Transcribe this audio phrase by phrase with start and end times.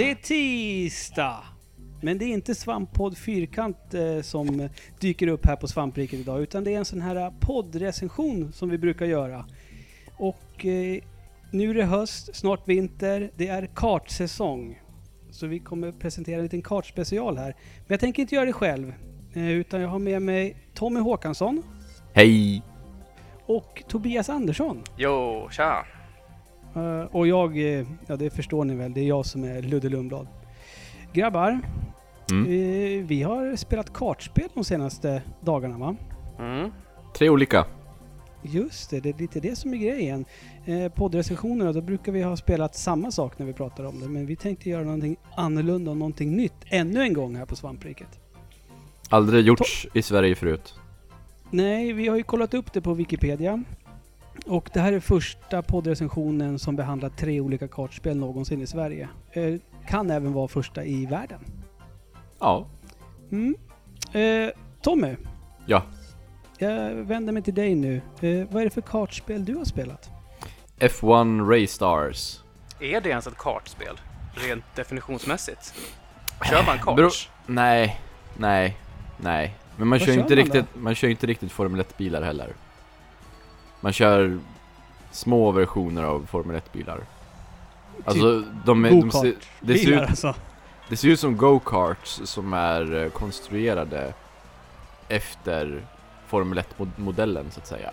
[0.00, 1.44] Det är tisdag!
[2.02, 4.68] Men det är inte Svamppodd Fyrkant eh, som
[5.00, 8.78] dyker upp här på Svampriket idag, utan det är en sån här poddrecension som vi
[8.78, 9.44] brukar göra.
[10.16, 11.02] Och eh,
[11.50, 14.80] nu är det höst, snart vinter, det är kartsäsong.
[15.30, 17.56] Så vi kommer presentera en liten kartspecial här.
[17.76, 18.94] Men jag tänker inte göra det själv,
[19.34, 21.62] eh, utan jag har med mig Tommy Håkansson
[22.12, 22.62] Hej!
[23.46, 24.82] och Tobias Andersson.
[24.96, 25.86] Jo, tja.
[26.76, 29.88] Eh, och jag, eh, ja det förstår ni väl, det är jag som är Ludde
[29.88, 30.26] Lundblad.
[31.12, 31.60] Grabbar,
[32.30, 32.44] Mm.
[32.46, 35.96] eh, vi har spelat kartspel de senaste dagarna va?
[36.38, 36.70] Mm.
[37.14, 37.66] Tre olika.
[38.42, 40.24] Just det, det är lite det som är grejen.
[40.66, 44.26] Eh, poddrecensionerna, då brukar vi ha spelat samma sak när vi pratar om det, men
[44.26, 48.08] vi tänkte göra någonting annorlunda och någonting nytt ännu en gång här på Svampriket.
[49.08, 50.74] Aldrig gjorts i Sverige förut.
[51.50, 53.64] Nej, vi har ju kollat upp det på Wikipedia.
[54.46, 59.08] Och det här är första poddrecensionen som behandlar tre olika kartspel någonsin i Sverige.
[59.32, 59.54] Eh,
[59.88, 61.40] kan även vara första i världen.
[62.38, 62.66] Ja.
[63.32, 63.54] Mm.
[64.12, 64.50] Eh,
[64.82, 65.16] Tommy,
[65.66, 65.82] Ja.
[66.58, 67.96] jag vänder mig till dig nu.
[68.20, 70.10] Eh, vad är det för kartspel du har spelat?
[70.78, 72.40] F1 Race Stars.
[72.80, 74.00] Är det ens ett kartspel?
[74.34, 75.74] Rent definitionsmässigt?
[76.50, 76.96] Kör man kart?
[76.96, 77.10] Bro-
[77.46, 78.00] Nej,
[78.38, 78.76] nej,
[79.16, 79.54] nej.
[79.76, 82.52] Men man Vad kör kör inte man riktigt, man kör inte riktigt Formel 1-bilar heller.
[83.80, 84.38] Man kör
[85.10, 87.00] små versioner av Formel 1-bilar.
[88.04, 90.34] Alltså, de, är- de, ser, det, ser ut, alltså.
[90.88, 94.14] det ser ut som go-karts som är eh, konstruerade
[95.08, 95.82] efter
[96.26, 97.90] Formel 1-modellen så att säga.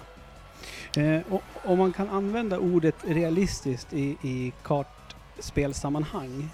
[0.97, 6.49] Eh, och, om man kan använda ordet realistiskt i, i kartspelsammanhang.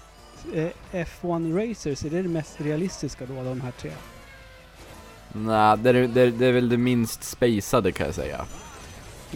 [0.54, 3.90] Eh, F1 Racers, är det det mest realistiska då av de här tre?
[5.32, 8.44] Nej, det är, det, är, det är väl det minst spacade kan jag säga.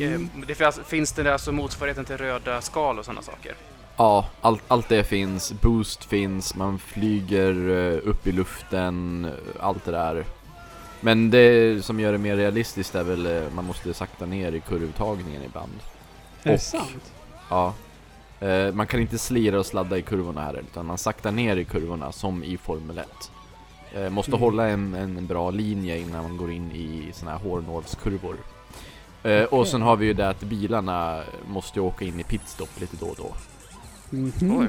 [0.07, 0.31] Mm.
[0.41, 3.55] Eh, Det finns, finns det alltså motsvarigheten till röda skal och sådana saker?
[3.97, 5.53] Ja, allt, allt det finns.
[5.53, 9.33] Boost finns, man flyger eh, upp i luften, eh,
[9.67, 10.25] allt det där.
[11.01, 14.61] Men det som gör det mer realistiskt är väl eh, man måste sakta ner i
[14.61, 15.73] kurvtagningen ibland.
[16.43, 17.13] Är det Och- sant?
[17.51, 17.75] Ja.
[18.73, 22.13] Man kan inte slira och sladda i kurvorna här utan man saktar ner i kurvorna
[22.13, 23.31] som i Formel 1.
[23.95, 24.41] Eh, måste Mm.
[24.41, 28.37] hålla en, en bra linje innan man går in i såna här hårnålskurvor.
[29.23, 32.81] Eh, och sen har vi ju det att bilarna måste ju åka in i pitstop
[32.81, 33.35] lite då och då.
[34.11, 34.59] Mhm.
[34.61, 34.69] Oj.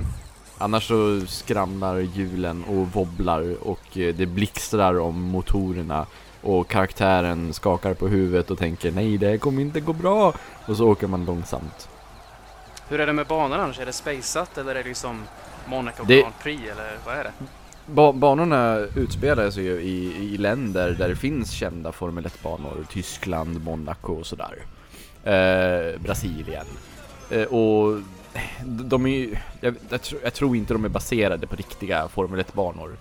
[0.58, 6.06] Annars så skramlar hjulen och wobblar och eh, det blixtrar om motorerna
[6.42, 10.34] och karaktären skakar på huvudet och tänker nej det kommer inte gå bra
[10.66, 11.90] och så åker man långsamt.
[12.90, 13.80] Hur är det med banorna annars?
[13.80, 15.24] Är det spaceat eller är det liksom
[15.68, 17.31] Monaco Det- Grand Prix eller vad är det?
[17.94, 22.86] Ba banorna utspelar sig ju i, i länder där det finns kända Formel 1-banor.
[22.92, 24.56] Tyskland, Monaco och sådär.
[25.24, 26.66] Eh, Brasilien.
[27.30, 28.02] Eh, och
[28.64, 32.40] de är ju, jag, jag, tror- jag tror inte de är baserade på riktiga Formel
[32.40, 32.96] 1-banor.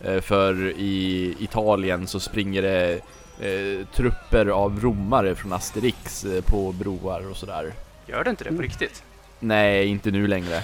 [0.00, 2.92] Eh, för i Italien så springer det
[3.40, 7.72] eh, trupper av romare från Asterix eh, på broar och sådär.
[8.06, 8.62] Gör det inte det på Mm.
[8.62, 9.02] riktigt?
[9.40, 10.60] Nej, inte nu längre.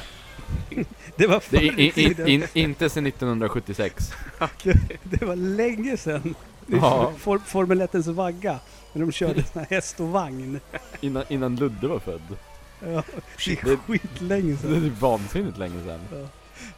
[1.16, 2.28] Det var förr i in, tiden.
[2.28, 4.12] in, inte sedan 1976.
[5.02, 6.34] Det var länge sedan.
[6.66, 7.12] Ja.
[7.18, 8.58] For, Formel 1 vagga.
[8.92, 10.60] När de körde sån här häst och vagn.
[11.00, 12.36] Innan, innan Ludde var född.
[12.80, 13.02] Ja,
[13.46, 14.96] det är skitlänge Det är sedan.
[15.00, 16.28] vansinnigt länge sedan.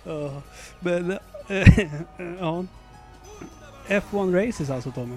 [0.05, 0.43] Ja.
[0.81, 1.11] Men,
[1.49, 1.79] eh,
[2.39, 2.65] ja.
[3.87, 5.17] F1 Races alltså Tommy.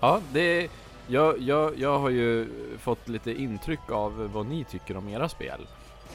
[0.00, 0.68] Ja, det
[1.06, 5.66] jag, jag, jag har ju fått lite intryck av vad ni tycker om era spel.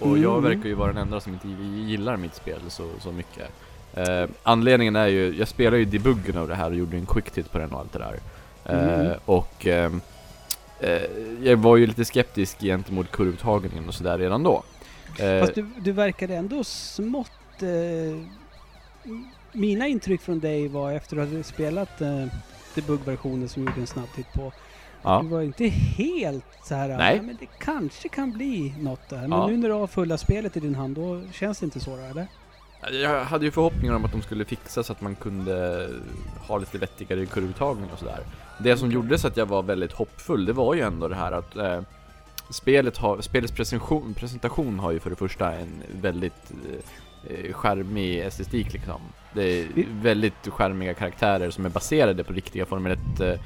[0.04, 0.44] Och jag Mm.
[0.44, 1.48] verkar ju vara den enda som inte
[1.92, 3.50] gillar mitt spel så, så mycket.
[3.94, 7.32] Eh, anledningen är ju, jag spelar ju debuggen av det här och gjorde en quick
[7.32, 8.20] tit på den och allt det där.
[8.66, 9.14] Eh, Mm.
[9.26, 10.02] Och ehm,
[10.80, 11.02] eh,
[11.44, 14.64] jag var ju lite skeptisk gentemot kurvtagningen och sådär redan då.
[15.20, 17.62] Eh, Fast du, du verkade ändå smått...
[17.62, 18.18] Eh,
[19.52, 22.26] mina intryck från dig var efter att du hade spelat eh,
[22.76, 24.52] debugversionen som gjorde en snabb titt på.
[25.04, 25.20] Ja.
[25.24, 26.88] Du var inte helt så här.
[26.98, 27.16] Nej.
[27.16, 29.18] "Ja, men det kanske kan bli något där.
[29.28, 29.48] Men Ja.
[29.48, 32.02] nu när du har fulla spelet i din hand, då känns det inte så då,
[32.04, 32.28] eller?
[32.92, 35.90] Jag hade ju förhoppningar om att de skulle fixa så att man kunde
[36.48, 38.20] ha lite vettigare kurvtagning och sådär.
[38.60, 41.32] Det som gjorde så att jag var väldigt hoppfull, det var ju ändå det här
[41.32, 41.82] att eh,
[42.50, 46.52] spelet har, spelets presentation, presentation har ju för det första en väldigt
[47.30, 49.02] eh, skärmig estetik liksom.
[49.34, 49.68] Det är
[50.02, 53.40] väldigt skärmiga karaktärer som är baserade på riktiga Formel 1 eh,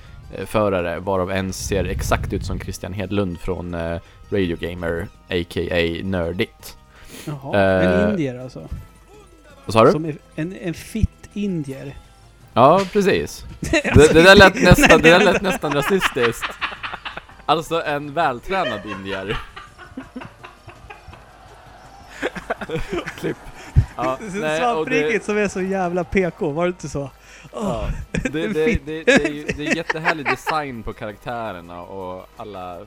[0.46, 6.02] förare, varav en ser exakt ut som Christian Hedlund från eh, Radio Gamer, a.k.a.
[6.04, 6.78] Nördigt.
[7.26, 8.68] Jaha, Eh, en indier alltså.
[9.66, 9.92] Vad sa du?
[9.92, 11.96] Som en, en fitt indier.
[12.54, 13.46] Ja, precis.
[13.60, 16.52] Det, det där lät nästan, det där lät nästan rasistiskt.
[17.46, 19.38] Alltså en vältränad indier.
[23.20, 23.38] Klipp.
[23.98, 24.18] Ja,
[24.60, 27.10] Svampriket som är så jävla PK, var det inte så?
[27.54, 28.54] Ja, det, det,
[28.86, 32.86] det, det, är ju, det är jättehärlig design på karaktärerna och alla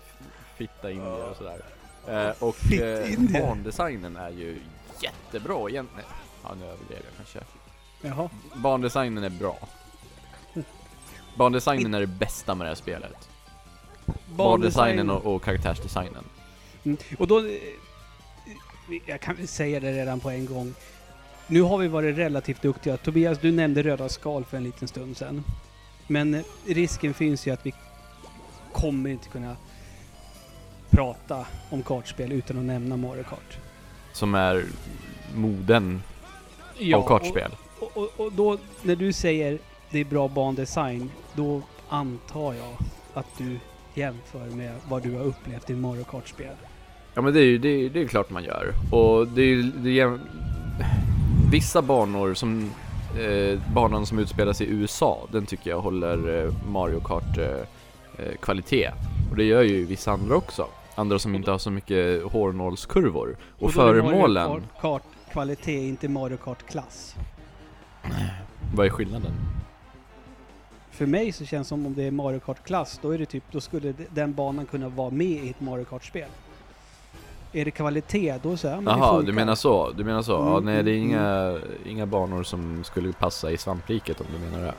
[0.56, 1.60] fitta indier och sådär.
[2.08, 3.42] Eh, och eh, Fitt-indier.
[3.42, 4.60] barndesignen är ju
[5.02, 6.08] jättebra egentligen.
[6.42, 7.38] Ja, nu överdrev jag kanske.
[8.02, 8.30] Jaha.
[8.54, 9.58] Barndesignen är bra.
[11.36, 13.28] Barndesignen är det bästa med det här spelet.
[14.36, 16.24] Barndesignen och, och karaktärsdesignen.
[16.84, 16.96] Mm.
[17.18, 17.38] Och då...
[17.38, 17.52] eh,
[19.06, 20.74] Jag kan väl säga det redan på en gång.
[21.50, 22.96] Nu har vi varit relativt duktiga.
[22.96, 25.44] Tobias, du nämnde röda skal för en liten stund sedan.
[26.06, 27.74] Men eh, risken finns ju att vi
[28.72, 29.56] kommer inte kunna
[30.90, 33.58] prata om kartspel utan att nämna Mario Kart.
[34.12, 34.64] Som är
[35.34, 36.02] moden
[36.94, 37.50] av kartspel.
[37.80, 39.58] Och, och, och då, när du säger
[39.90, 42.76] det är bra bandesign, då antar jag
[43.14, 43.58] att du
[43.94, 46.54] jämför med vad du har upplevt i Mario Kart-spel.
[47.14, 48.72] Ja men det är ju det, är- det är klart man gör.
[48.92, 50.18] Och det är ju det är,
[51.50, 52.70] Vissa banor som
[53.18, 57.46] eh, banan som utspelar sig i USA, den tycker jag håller eh, Mario Kart eh,
[58.18, 58.90] eh, kvalitet.
[59.30, 60.66] Och det gör ju vissa andra också.
[60.94, 63.36] Andra som inte har så mycket hårnålskurvor.
[63.58, 67.14] Och, det föremålen, Mario Kart-kvalitet, inte Mario Kart-klass.
[68.74, 69.32] vad är skillnaden?
[70.90, 73.44] För mig så känns det som om det är Mario Kart-klass, då är det typ,
[73.52, 76.28] då skulle de- den banan kunna vara med i ett Mario Kart-spel.
[77.52, 79.90] Är det kvalitet, då så, ja, men det Jaha, du menar så?
[79.96, 80.32] Du menar så?
[80.32, 84.26] ja, Mm, nej det är mm, inga, inga banor som skulle passa i svampriket om
[84.32, 84.74] du menar det.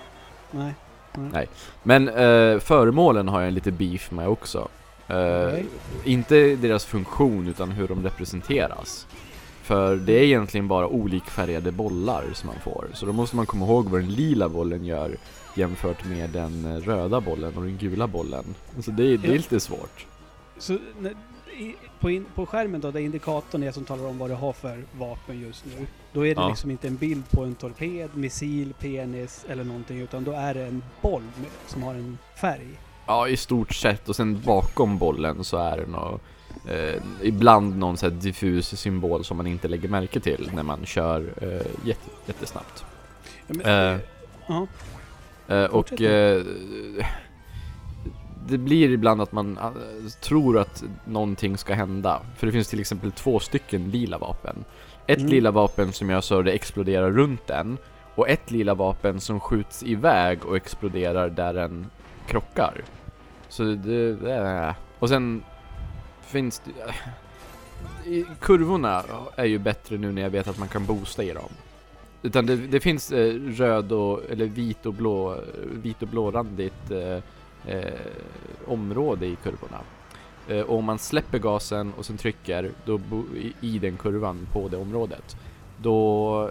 [0.51, 0.73] Nej.
[1.33, 1.47] Nej.
[1.83, 4.67] Men eh, föremålen har jag en lite beef med också.
[5.07, 5.59] Eh.
[6.03, 9.07] Inte deras funktion utan hur de representeras.
[9.63, 12.85] För det är egentligen bara olikfärgade bollar som man får.
[12.93, 15.15] Så då måste man komma ihåg vad den lila bollen gör
[15.55, 18.43] jämfört med den eh, röda bollen och den gula bollen.
[18.79, 19.35] Så det, är- det är Ja.
[19.37, 20.05] lite svårt.
[20.57, 20.77] Så
[21.61, 24.53] i, på, in, på skärmen då, där indikatorn är som talar om vad du har
[24.53, 25.87] för vapen just nu.
[26.13, 26.49] Då är det Ja.
[26.49, 30.65] liksom inte en bild på en torped, missil, penis eller någonting, utan då är det
[30.65, 32.67] en boll med, som har en färg.
[33.07, 34.09] Ja, i stort sett.
[34.09, 36.19] Och sen bakom bollen så är det nå
[36.69, 40.85] eh, ibland någon så här diffus symbol som man inte lägger märke till när man
[40.85, 42.85] kör eh, jätte, jättesnabbt.
[43.47, 43.99] Ja, men, Eh,
[44.47, 44.67] ja.
[45.47, 46.45] Eh, och Fortsätt
[46.97, 47.05] eh,
[48.47, 49.71] det blir ibland att man eh,
[50.21, 52.21] tror att någonting ska hända.
[52.37, 54.63] För det finns till exempel två stycken lila vapen.
[55.07, 55.29] Ett Mm.
[55.31, 57.77] lila vapen som gör så det exploderar runt den.
[58.15, 61.85] Och ett lila vapen som skjuts iväg och exploderar där den
[62.27, 62.73] krockar.
[63.49, 64.73] Så det, är...
[64.99, 65.43] Och sen
[66.21, 66.71] finns det...
[68.09, 69.03] i- Kurvorna
[69.35, 71.49] är ju bättre nu när jag vet att man kan boosta i dem.
[72.21, 75.37] Utan det, det finns eh, röd och, eller vit och blå,
[75.73, 76.91] vit och blårandigt
[78.67, 79.77] område i kurvorna.
[80.47, 82.99] Eh, och om man släpper gasen och sen trycker då
[83.61, 85.35] i den kurvan på det området,
[85.77, 86.49] då eh,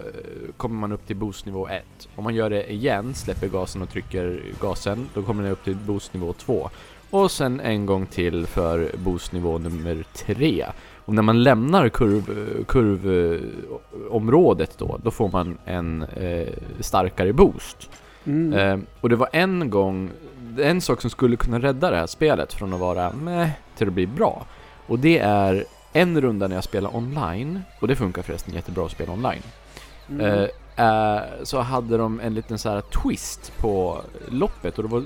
[0.57, 1.83] kommer man upp till boostnivå 1.
[2.15, 5.75] Om man gör det igen, släpper gasen och trycker gasen, då kommer den upp till
[5.75, 6.69] boostnivå 2.
[7.09, 10.65] Och sen en gång till för boostnivå nummer 3.
[11.05, 16.47] Och när man lämnar kurv, kurvområdet då, då får man en eh,
[16.79, 17.89] starkare boost.
[18.25, 18.53] Mm.
[18.53, 20.09] Eh, och det var en gång,
[20.59, 23.93] en sak som skulle kunna rädda det här spelet från att vara meh till att
[23.93, 24.45] bli bra.
[24.87, 28.91] Och det är en runda när jag spelar online, och det funkar förresten jättebra att
[28.91, 29.43] spela online.
[30.09, 30.49] Mm.
[30.75, 35.03] Eh, eh, så hade de en liten så här twist på loppet och det var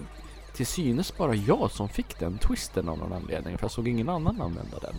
[0.53, 4.09] till synes bara jag som fick den twisten av någon anledning för jag såg ingen
[4.09, 4.95] annan använda den.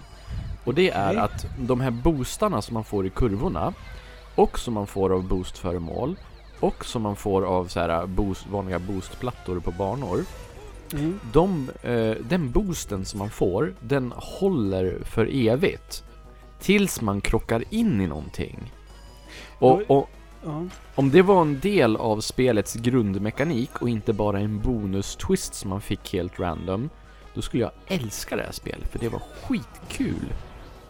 [0.64, 1.20] Och det är Okej.
[1.20, 3.74] att de här boostarna som man får i kurvorna
[4.34, 6.16] och som man får av boostföremål
[6.60, 10.25] och som man får av så här boost, vanliga boostplattor på banor.
[10.92, 11.20] Mm.
[11.32, 16.04] De, eh, den boosten som man får, den håller för evigt.
[16.60, 18.72] Tills man krockar in i någonting.
[19.58, 20.10] Och, och
[20.94, 25.80] om det var en del av spelets grundmekanik och inte bara en bonus-twist som man
[25.80, 26.90] fick helt random,
[27.34, 30.32] då skulle jag älska det här spelet, för det var skitkul.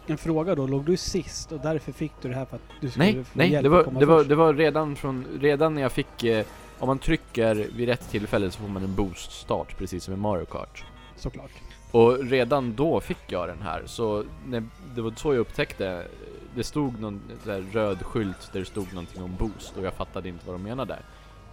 [0.09, 2.89] En fråga då, låg du sist och därför fick du det här för att du
[2.89, 4.29] skulle Nej, få nej, hjälp det att var, komma det var, först?
[4.29, 6.45] det var redan från, redan när jag fick, eh,
[6.79, 10.45] om man trycker vid rätt tillfälle så får man en boost-start, precis som i Mario
[10.45, 10.83] Kart.
[11.15, 11.51] Såklart.
[11.91, 14.63] Och redan då fick jag den här, så när,
[14.95, 16.07] det var så jag upptäckte
[16.55, 20.29] Det stod någon här röd skylt där det stod någonting om boost och jag fattade
[20.29, 20.99] inte vad de menade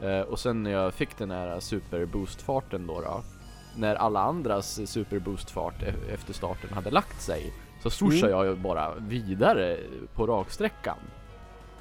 [0.00, 3.22] eh, Och sen när jag fick den här super boost-farten då, då
[3.76, 7.52] När alla andras super boost-fart e- efter starten hade lagt sig
[7.84, 9.78] Så swooshade jag ju bara vidare
[10.14, 10.96] på raksträckan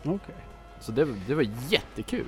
[0.04, 0.36] Okej.
[0.80, 2.26] Så det, det var jättekul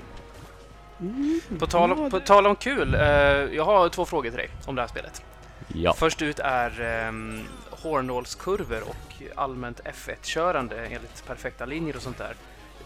[1.00, 1.40] Mm.
[1.58, 4.74] På tal, om, på tal om kul, eh, jag har två frågor till dig om
[4.74, 5.22] det här spelet.
[5.68, 7.40] Ja Först ut är um,
[7.70, 12.34] hårnålskurvor och allmänt F1-körande enligt perfekta linjer och sånt där.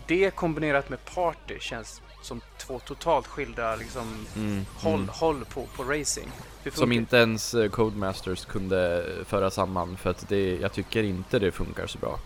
[0.06, 5.08] det kombinerat med party känns som två totalt skilda liksom, Mm, håll, mm.
[5.12, 6.28] håll på, på racing.
[6.72, 11.52] Som inte ens eh, Codemasters kunde föra samman för att det, jag tycker inte det
[11.52, 12.18] funkar så bra.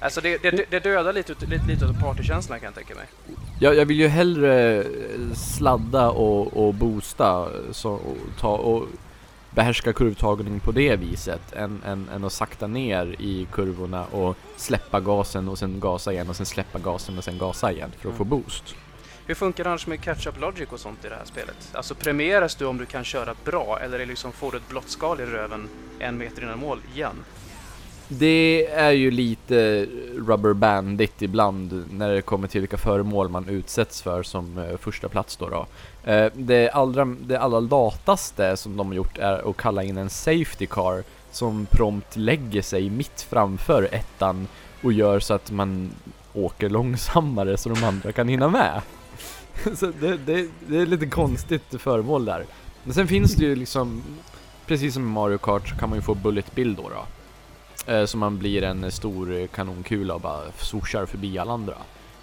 [0.00, 3.06] Alltså det, det, det dödar lite, lite, lite av partykänslan kan jag tänka mig.
[3.60, 4.84] Jag, jag vill ju hellre eh,
[5.34, 8.86] sladda och, och boosta så, och, ta, och
[9.58, 15.00] behärska kurvtagning på det viset än, än, än att sakta ner i kurvorna och släppa
[15.00, 18.14] gasen och sen gasa igen och sen släppa gasen och sen gasa igen för att
[18.14, 18.74] få boost.
[19.26, 21.70] Hur funkar det annars med catch-up logic och sånt i det här spelet?
[21.72, 24.88] Alltså premieras du om du kan köra bra eller är liksom, får du ett blått
[24.88, 27.24] skal i röven en meter innan mål igen?
[28.08, 29.86] Det är ju lite
[30.16, 35.08] rubber bandit ibland när det kommer till vilka föremål man utsätts för som eh, första
[35.08, 35.48] plats då.
[35.48, 35.66] då.
[36.12, 40.10] Eh, det, allra, det allra lataste som de har gjort är att kalla in en
[40.10, 44.48] safety car som prompt lägger sig mitt framför ettan
[44.82, 45.90] och gör så att man
[46.34, 48.82] åker långsammare så de andra kan hinna med.
[49.76, 52.44] så det, det, det är lite konstigt föremål där.
[52.84, 54.02] Men sen finns det ju liksom,
[54.66, 56.82] precis som i Mario Kart så kan man ju få bullet bill då.
[56.82, 57.06] då.
[57.86, 61.74] Eh, så man blir en stor kanonkula och bara swooshar förbi alla andra.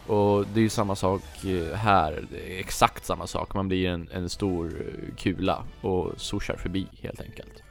[0.08, 3.54] Och det är ju samma sak eh, här, exakt samma sak.
[3.54, 7.64] Man blir en, en stor eh, kula och swooshar förbi helt enkelt.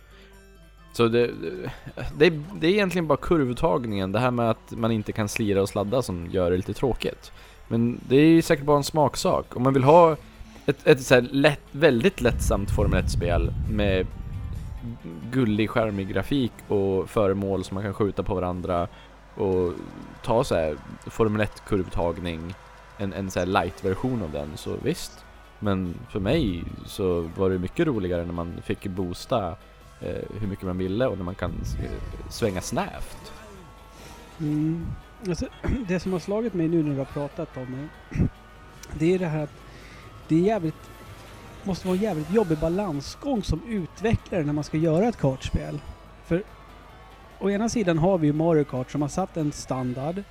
[0.92, 1.30] Så det,
[2.16, 5.62] det, är- det är egentligen bara kurvtagningen, det här med att man inte kan slira
[5.62, 7.32] och sladda som gör det lite tråkigt.
[7.68, 9.56] Men det är ju säkert bara en smaksak.
[9.56, 10.16] Om man vill ha
[10.66, 14.06] ett, ett så här lätt, väldigt lättsamt Formel 1-spel med
[15.34, 18.88] gullig, skärmig grafik och föremål som man kan skjuta på varandra
[19.34, 19.72] och
[20.22, 20.76] ta så här
[21.06, 22.54] Formel 1-kurvtagning,
[22.98, 25.24] en, en så här light-version av den, så visst.
[25.58, 29.48] Men för mig så var det mycket roligare när man fick boosta
[30.00, 33.32] eh, hur mycket man ville och när man kan eh, svänga snävt.
[34.40, 34.86] Mm.
[35.28, 35.46] Alltså,
[35.88, 38.18] det som har slagit mig nu när du har pratat om det,
[38.98, 39.54] det är det här att
[40.28, 40.90] det är jävligt,
[41.66, 45.80] måste vara en jävligt jobbig balansgång som utvecklare när man ska göra ett kartspel.
[46.26, 46.42] För
[47.38, 50.22] å ena sidan har vi ju Mario Kart som har satt en standard.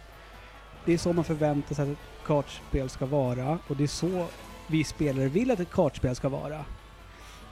[0.86, 4.28] Det är så man förväntar sig att ett kartspel ska vara och det är så
[4.68, 6.66] vi spelare vill att ett kartspel ska vara.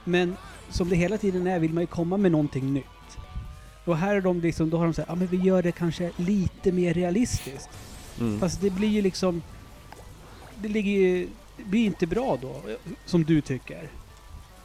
[0.04, 0.36] Men
[0.68, 3.18] som det hela tiden är vill man ju komma med någonting nytt.
[3.84, 6.10] Och här är de liksom, då har de sagt, ja men vi gör det kanske
[6.16, 7.70] lite mer realistiskt.
[8.20, 8.40] Mm.
[8.40, 9.42] Fast det blir ju liksom,
[10.56, 11.28] det ligger ju,
[11.64, 12.60] blir inte bra då,
[13.06, 13.88] som du tycker.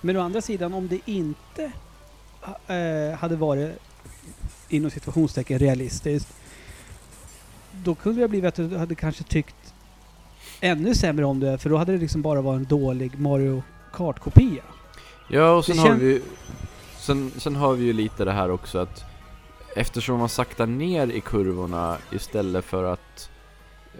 [0.01, 1.72] Men å andra sidan, om det inte
[2.68, 3.80] eh, hade varit
[4.70, 6.34] inom situationstecken realistiskt,
[7.72, 9.74] då kunde det blivit att du hade kanske tyckt
[10.62, 13.63] ännu sämre om det, för då hade det liksom bara varit en dålig Mario
[13.94, 14.63] Kart-kopia.
[15.30, 16.22] Ja, och sen har vi
[16.98, 19.04] sen, sen har vi ju lite det här också att
[19.75, 23.30] eftersom man saktar ner i kurvorna istället för att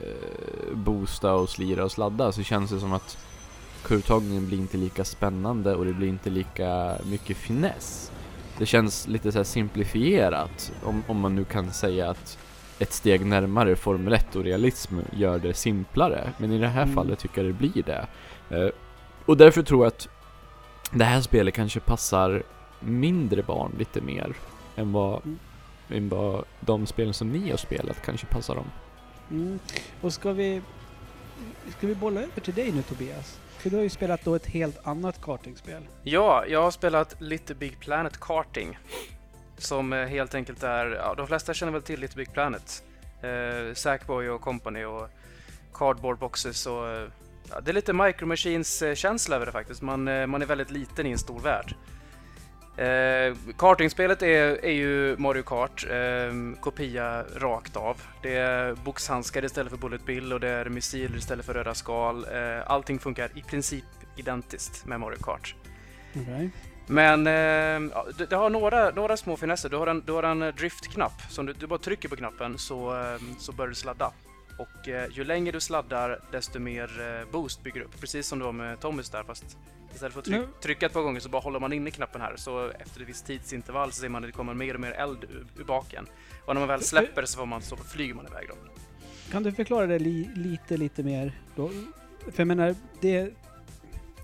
[0.04, 3.18] eh, boosta och slira och sladda så känns det som att
[3.84, 8.12] kurvtagningen blir inte lika spännande och det blir inte lika mycket finess.
[8.58, 12.38] Det känns lite så simplifierat om, om man nu kan säga att
[12.80, 16.34] ett steg närmare Formel 1 och realism gör det simplare.
[16.38, 16.96] Men i det här Mm.
[16.96, 18.08] fallet tycker jag det blir det.
[18.50, 18.70] Eh,
[19.26, 20.08] och därför tror jag att
[20.92, 22.44] det här spelet kanske passar
[22.80, 24.34] mindre barn lite mer
[24.76, 25.38] än vad, Mm.
[25.90, 28.66] än vad de spelen som ni har spelat kanske passar dem.
[29.32, 29.60] Mm.
[30.02, 30.62] Och ska vi,
[31.78, 33.40] ska vi bolla över till dig nu Tobias?
[33.58, 35.84] För du har ju spelat då ett helt annat kartingspel.
[36.04, 38.80] Ja, jag har spelat Little Big Planet Karting.
[39.58, 42.84] Som eh, helt enkelt är, ja, de flesta känner väl till Little Big Planet.
[43.22, 45.10] Eh, Sackboy och Company och
[45.74, 46.88] Cardboard Boxes och...
[46.88, 47.08] Eh,
[47.50, 49.82] ja, det är lite Micro Machines-känsla eh, över det faktiskt.
[49.82, 51.76] Man, man är väldigt liten i en stor värld.
[52.78, 58.02] Eh, kartingspelet är, är ju Mario Kart, eh, kopia rakt av.
[58.22, 62.24] Det är boxhandskar istället för Bullet Bill och det är missiler istället för röda skal.
[62.24, 65.56] Eh, allting funkar i princip identiskt med Mario Kart.
[66.22, 66.50] Okej.
[66.88, 69.70] Men eh, det, det har några, några små finesser.
[69.70, 71.22] Du har en, du har en driftknapp.
[71.30, 74.12] Så du, du bara trycker på knappen så, eh, så börjar du sladda.
[74.58, 78.00] Och eh, ju längre du sladdar desto mer eh, boost bygger du upp.
[78.00, 79.58] Precis som det var med Thomas där fast
[79.94, 82.34] istället för att tryck, trycka ett par gånger så bara håller man inne knappen här.
[82.38, 85.24] Så efter ett visst tidsintervall så ser man att det kommer mer och mer eld
[85.24, 86.06] ur, ur baken.
[86.46, 88.56] Och när man väl släpper så, får man, så flyger man iväg då.
[89.32, 91.70] Kan du förklara det li, lite, lite mer då?
[92.20, 93.34] För jag menar, det...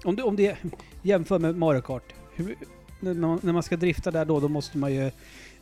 [0.04, 0.58] Om du, om det
[1.02, 2.14] jämför med Mario Kart.
[2.36, 2.56] Hur,
[3.00, 5.12] när, man, när man ska drifta där då, då måste man ju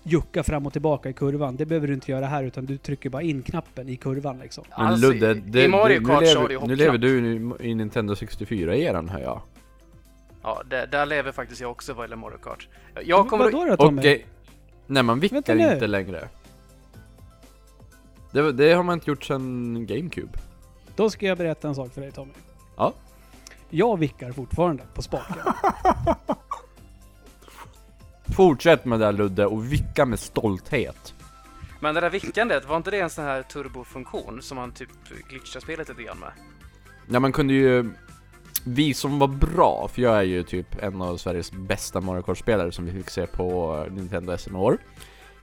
[0.03, 1.55] jucka fram och tillbaka i kurvan.
[1.55, 4.63] Det behöver du inte göra här, utan du trycker bara in knappen i kurvan liksom.
[4.77, 6.97] Men Alltså, Ludde, i- det, i Mario du, Kart nu, du lever, ju nu lever
[6.97, 9.41] du i, Nintendo 64-eran hör jag.
[10.43, 12.67] Ja, där, där lever faktiskt jag också vad gäller Mario Kart.
[13.05, 13.43] Jag kommer...
[13.45, 14.07] Vadå då Tommy?
[14.13, 14.19] eh,
[14.87, 15.73] nej, man vickar nu.
[15.73, 16.27] inte längre.
[18.31, 20.39] Det, det har man inte gjort sedan GameCube.
[20.95, 22.31] Då ska jag berätta en sak för dig Tommy.
[22.77, 22.93] Ja.
[23.69, 25.35] Jag vickar fortfarande på spaken.
[28.35, 31.13] Fortsätt med det där Ludde och vicka med stolthet.
[31.79, 34.89] Men det där vickandet, var inte det en sån här turbofunktion som man typ
[35.29, 36.31] glitchar spelet lite grann med?
[37.07, 37.91] Ja man kunde ju
[38.63, 42.71] Vi som var bra, för jag är ju typ en av Sveriges bästa Mario Kart-spelare
[42.71, 44.77] som vi fick se på Nintendo SM år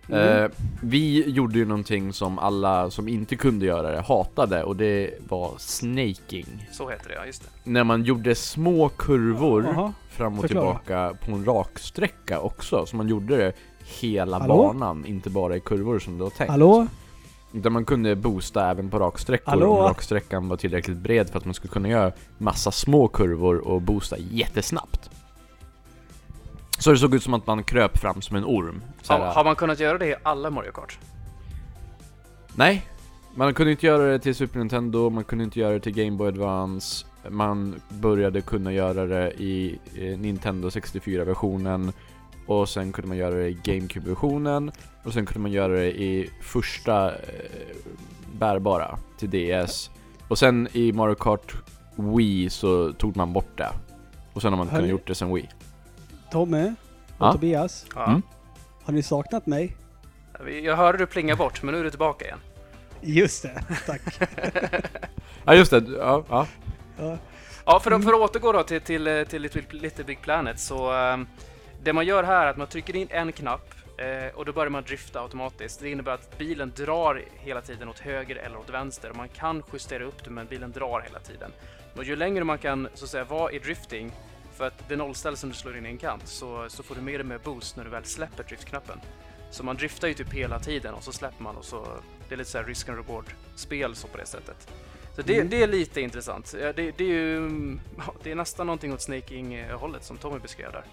[0.09, 0.45] Mm.
[0.45, 0.51] eh,
[0.81, 5.53] Vi gjorde ju någonting som alla som inte kunde göra det hatade och det var
[5.59, 7.71] snaking Så heter det ja, just det.
[7.71, 9.93] När man gjorde små kurvor Jaha.
[10.11, 10.79] fram och Förklara.
[10.79, 13.53] tillbaka på en raksträcka också, så man gjorde det
[14.01, 14.57] hela Hallå?
[14.57, 16.87] banan, inte bara i kurvor som det var tänkt Hallå?
[17.53, 19.77] Där man kunde boosta även på raksträckor Hallå?
[19.79, 23.83] om raksträckan var tillräckligt bred för att man skulle kunna göra massa små kurvor och
[23.83, 25.11] boosta jättesnabbt.
[26.79, 28.83] Så det såg ut som att man kröp fram som en orm.
[29.03, 30.99] Så här, Har, har man kunnat göra det i alla Mario Kart?
[32.55, 32.87] Nej,
[33.35, 36.17] man kunde inte göra det till Super Nintendo, man kunde inte göra det till Game
[36.17, 37.07] Boy Advance.
[37.29, 39.79] Man började kunna göra det i
[40.19, 41.93] Nintendo 64-versionen
[42.47, 44.73] och sen kunde man göra det i GameCube-versionen
[45.05, 47.15] och sen kunde man göra det i första eh,
[48.33, 49.91] bärbara till DS.
[50.29, 51.55] Och sen i Mario Kart
[51.97, 53.71] Wii så tog man bort det.
[54.33, 55.49] Och sen har man inte kunnat gjort det sen Wii.
[56.33, 56.65] Tommy?
[56.67, 56.73] Och
[57.27, 57.33] Ja?
[57.33, 57.87] Tobias?
[57.95, 58.07] Ja.
[58.07, 58.23] Mm.
[58.85, 59.77] Har ni saknat mig?
[60.63, 62.39] Jag hörde du plinga bort, men nu är du tillbaka igen.
[63.01, 64.01] Just det, tack.
[65.45, 66.47] Ja just det, ja, ja.
[66.99, 67.19] Ja.
[67.67, 70.93] Ja, för, att- för att återgå då till, till, till Little, Little Big Planet så
[70.93, 71.27] ehm,
[71.83, 74.71] det man gör här är att man trycker in en knapp eh, och då börjar
[74.71, 75.81] man drifta automatiskt.
[75.81, 79.63] Det innebär att bilen drar hela tiden åt höger eller åt vänster och man kan
[79.73, 81.51] justera upp det men bilen drar hela tiden.
[81.97, 84.13] Och ju längre man kan så att säga vara i drifting
[84.59, 87.01] för att det nollställs som du slår in i en kant så, så får du
[87.01, 89.01] mer och mer boost när du väl släpper driftknappen.
[89.51, 91.87] Så man driftar ju typ hela tiden och så släpper man och så
[92.29, 93.25] det är lite så här risk and reward
[93.57, 94.69] spel så på det sättet.
[95.17, 95.49] Så det, Mm.
[95.49, 96.53] det är lite intressant.
[96.53, 97.49] Det, det är ju
[98.23, 100.85] det är nästan någonting åt snaking-hållet som Tommy beskrev där.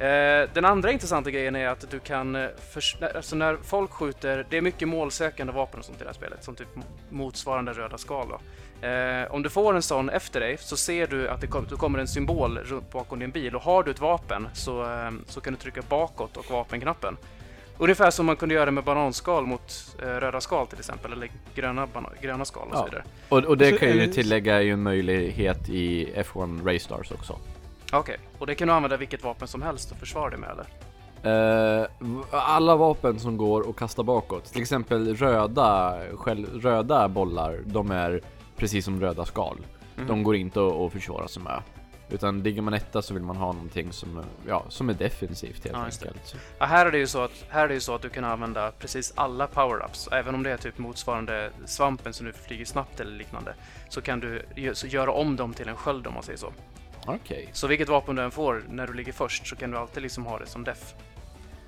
[0.00, 2.48] Eh, den andra intressanta grejen är att du kan, eh,
[3.14, 6.44] alltså när folk skjuter, det är mycket målsökande vapen och sånt i det här spelet,
[6.44, 6.68] som typ
[7.10, 8.40] motsvarande röda skal då.
[8.86, 11.76] Eh, om du får en sån efter dig så ser du att det, kom, det
[11.76, 12.58] kommer en symbol
[12.92, 16.36] bakom din bil och har du ett vapen så, eh, så kan du trycka bakåt
[16.36, 17.16] och vapenknappen.
[17.78, 21.88] Ungefär som man kunde göra med bananskal mot eh, röda skal till exempel, eller gröna,
[22.20, 22.78] gröna skal och Ja.
[22.78, 23.02] så vidare.
[23.28, 27.12] Och, och det Så kan ju tillägga är ju en möjlighet i F1 Race Stars
[27.12, 27.38] också.
[27.92, 30.66] Okej, och det kan du använda vilket vapen som helst och försvara dig med eller?
[31.98, 37.90] V- alla vapen som går att kasta bakåt, till exempel röda, själv, röda bollar, de
[37.90, 38.20] är
[38.56, 39.56] precis som röda skal.
[39.96, 40.06] Mhm.
[40.06, 41.62] De går inte att, att försvara sig med.
[42.12, 45.76] Utan ligger man etta så vill man ha någonting som, ja, som är defensivt helt
[45.76, 46.34] Ja, enkelt.
[46.58, 48.24] Ja, här är det ju så att, här är det ju så att du kan
[48.24, 53.00] använda precis alla power-ups, även om det är typ motsvarande svampen som du flyger snabbt
[53.00, 53.54] eller liknande,
[53.88, 56.52] så kan du så göra om dem till en sköld om man säger så.
[57.06, 57.48] Okej.
[57.52, 60.26] Så vilket vapen du än får när du ligger först så kan du alltid liksom
[60.26, 60.94] ha det som def.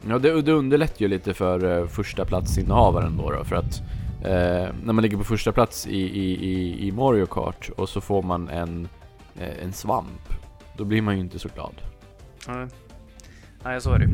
[0.09, 3.83] Ja, det, det underlättar ju lite för uh, första platsinnehavaren då, då för att
[4.25, 8.01] eh, när man ligger på första plats i, i, i, i Mario Kart och så
[8.01, 8.89] får man en,
[9.39, 10.35] eh, en svamp,
[10.77, 11.75] då blir man ju inte så glad.
[12.49, 12.67] Nej,
[13.65, 14.11] Nej så är det ju.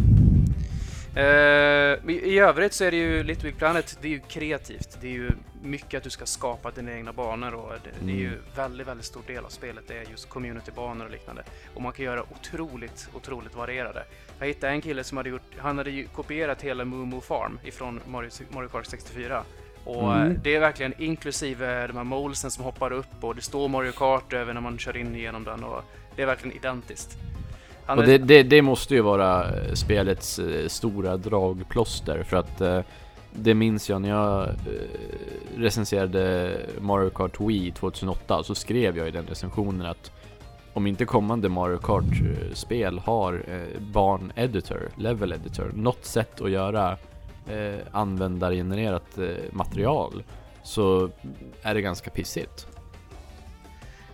[1.15, 1.25] Eh,
[2.15, 4.99] i- övrigt så är det ju Little Big Planet, det är ju kreativt.
[5.01, 5.31] Det är ju
[5.63, 8.39] mycket att du ska skapa dina egna banor och det, det är ju Mm.
[8.57, 9.85] väldigt, väldigt stor del av spelet.
[9.89, 11.43] Det är just communitybanor och liknande.
[11.75, 14.05] Och man kan göra otroligt, otroligt varierade.
[14.39, 17.59] Jag hittade en kille som hade gjort, han hade ju kopierat hela Moo Moo Farm
[17.65, 19.43] ifrån Mario, Mario Kart 64.
[19.85, 20.39] Och Mm.
[20.43, 24.33] det är verkligen inklusive de här molesen som hoppar upp och det står Mario Kart
[24.33, 25.85] över när man kör in genom den och
[26.17, 27.17] det är verkligen identiskt.
[27.89, 32.81] Och det, det, det måste ju vara eh, spelets eh, stora dragplåster för att eh,
[33.33, 34.49] det minns jag när jag
[35.57, 40.13] recenserade Mario Kart Wii 2008 så skrev jag i den recensionen att
[40.73, 46.97] om inte kommande Mario Kart-spel har eh, barn-editor, level editor, något sätt att göra
[47.49, 49.19] eh, användargenererat
[49.51, 50.23] material
[50.63, 51.11] så
[51.63, 52.67] är det ganska pissigt.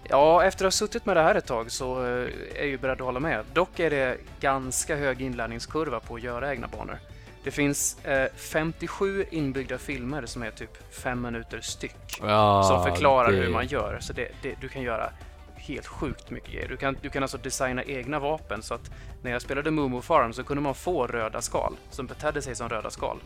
[0.09, 2.79] Ja, efter att ha suttit med det här ett tag så eh, är jag ju
[2.79, 3.45] beredd att hålla med.
[3.53, 6.99] Dock är det ganska hög inlärningskurva på att göra egna banor.
[7.45, 12.21] Det finns eh, 57 inbyggda filmer som är typ fem minuter styck.
[12.23, 13.99] Ja, som förklarar det- hur man gör.
[14.01, 15.11] Så det, det, du kan göra
[15.57, 16.69] helt sjukt mycket grejer.
[16.69, 18.91] Du kan, du kan alltså designa egna vapen så att
[19.23, 22.69] när jag spelade Momo Farm så kunde man få röda skal som betedde sig som
[22.69, 23.19] röda skal.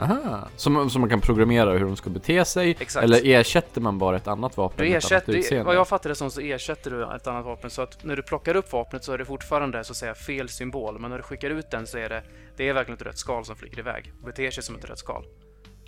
[0.00, 2.76] Aha, som, som man kan programmera hur de ska bete sig?
[2.80, 3.04] Exakt.
[3.04, 6.08] Eller ersätter man bara ett annat vapen Du med ett annat ersätter, vad jag fattar
[6.08, 9.04] det som så ersätter du ett annat vapen så att när du plockar upp vapnet
[9.04, 11.86] så är det fortfarande så att säga fel symbol men när du skickar ut den
[11.86, 12.22] så är det,
[12.56, 14.98] det är verkligen ett rött skal som flyger iväg och beter sig som ett rött
[14.98, 15.24] skal.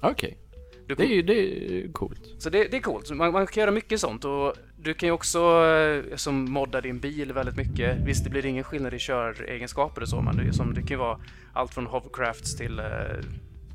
[0.03, 0.39] Okej.
[0.87, 2.21] Du Det är ju det är coolt.
[2.39, 3.11] Så det, det är coolt.
[3.11, 7.01] Man, man kan göra mycket sånt och du kan ju också eh, som modda din
[7.01, 7.99] bil väldigt mycket.
[7.99, 10.97] Visst, det blir ingen skillnad i köregenskaper och så, men det, som, det kan ju
[10.97, 11.21] vara
[11.53, 12.85] allt från hovercrafts till eh,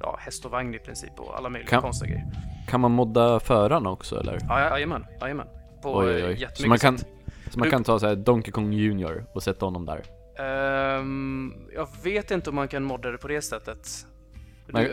[0.02, 2.28] ja, häst och vagn i princip och alla möjliga Kan- konstiga grejer.
[2.68, 4.38] Kan man modda förarna också eller?
[4.50, 5.48] Ja, ja, Jajamän, jajamän.
[5.84, 6.48] På Oj, oj, eh, oj.
[6.54, 7.08] Så man kan, sätt.
[7.50, 10.02] så man Du- kan ta så här Donkey Kong Junior och sätta honom där?
[10.40, 13.88] Ehm, jag vet inte om man kan modda det på det sättet.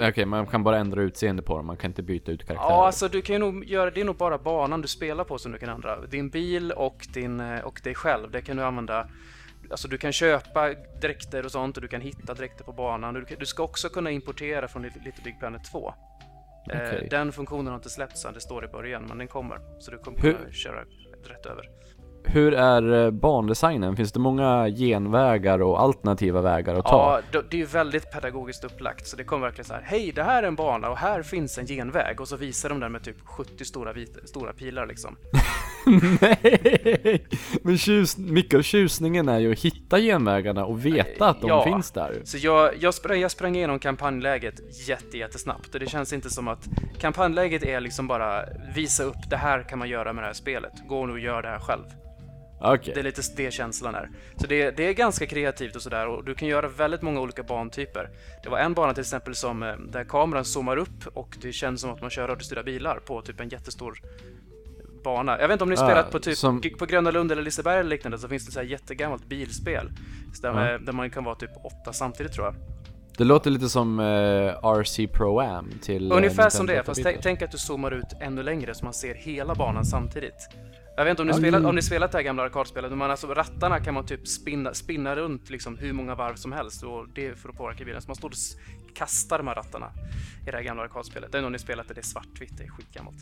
[0.09, 2.71] Okej, man kan bara ändra utseende på dem, man kan inte byta ut karaktärer?
[2.71, 5.39] Ja, alltså du kan ju nog göra, det är nog bara banan du spelar på
[5.39, 6.07] som du kan ändra.
[6.07, 9.09] Din bil och, din, eh, och dig själv, det kan du använda.
[9.71, 13.15] Alltså du kan köpa dräkter och sånt och du kan hitta dräkter på banan.
[13.15, 15.95] Du, du ska också kunna importera från Little Big Planet 2.
[16.73, 17.09] Eh, Okej.
[17.11, 19.59] Den funktionen har inte släppts än, det står i början, men den kommer.
[19.81, 20.81] Så du kommer Hur- kunna köra
[21.25, 21.65] rätt över.
[22.27, 23.97] Hur är eh, bandesignen?
[23.97, 26.91] Finns det många genvägar och alternativa vägar att ta?
[26.93, 29.83] Ja, det- det är ju väldigt pedagogiskt upplagt, så det kommer verkligen så här.
[29.83, 32.21] Hej, det här är en bana och här finns en genväg.
[32.21, 35.17] Och så visar de den med typ 70 stora, vita, stora pilar liksom.
[36.21, 37.27] Nej!
[37.63, 41.65] Men tjus, mycket av tjusningen är ju att hitta genvägarna och veta att de Ja.
[41.65, 42.21] finns där.
[42.25, 46.49] Så jag, jag, sprang, jag sprang igenom kampanjläget jätte, jättesnabbt och det känns inte som
[46.49, 46.69] att
[47.01, 48.45] kampanjläget är liksom bara
[48.75, 50.73] visa upp det här kan man göra med det här spelet.
[50.89, 51.85] Gå nu och gör det här själv.
[52.61, 52.95] Okej.
[52.95, 54.11] Det är lite det känslan är.
[54.37, 57.43] Så det, det är ganska kreativt och sådär och du kan göra väldigt många olika
[57.43, 58.11] bantyper.
[58.43, 61.81] Det var en bana till exempel som eh, där kameran zoomar upp och det känns
[61.81, 63.99] som att man kör radiostyrda bilar på typ en jättestor
[65.05, 65.41] bana.
[65.41, 67.81] Jag vet inte om ni Ah, spelat på typ som- på Gröna Lund eller Liseberg
[67.81, 69.91] eller liknande så finns det så här jättegammalt bilspel.
[70.43, 70.79] Där, Ja.
[70.79, 72.55] där man kan vara typ åtta samtidigt tror jag.
[73.19, 74.05] Det låter lite som eh,
[74.81, 77.21] RC Pro Am till eh, Ungefär som det, fast 8-bitar.
[77.23, 80.49] tänk, att du zoomar ut ännu längre så man ser hela banan samtidigt.
[80.97, 81.69] Jag vet inte om ni, Ja, spelat, mm.
[81.69, 85.17] om ni spelat det här gamla arkadspelet, men alltså rattarna kan man typ spinna, spinna
[85.17, 88.03] runt liksom hur många varv som helst och det är för att påverka bilen.
[88.03, 88.35] Så man står och
[88.95, 89.91] kastar de här rattarna
[90.47, 91.33] i det här gamla arkadspelet.
[91.33, 93.17] Det är nog ni spelat det, det är svartvitt, det är skitgammalt.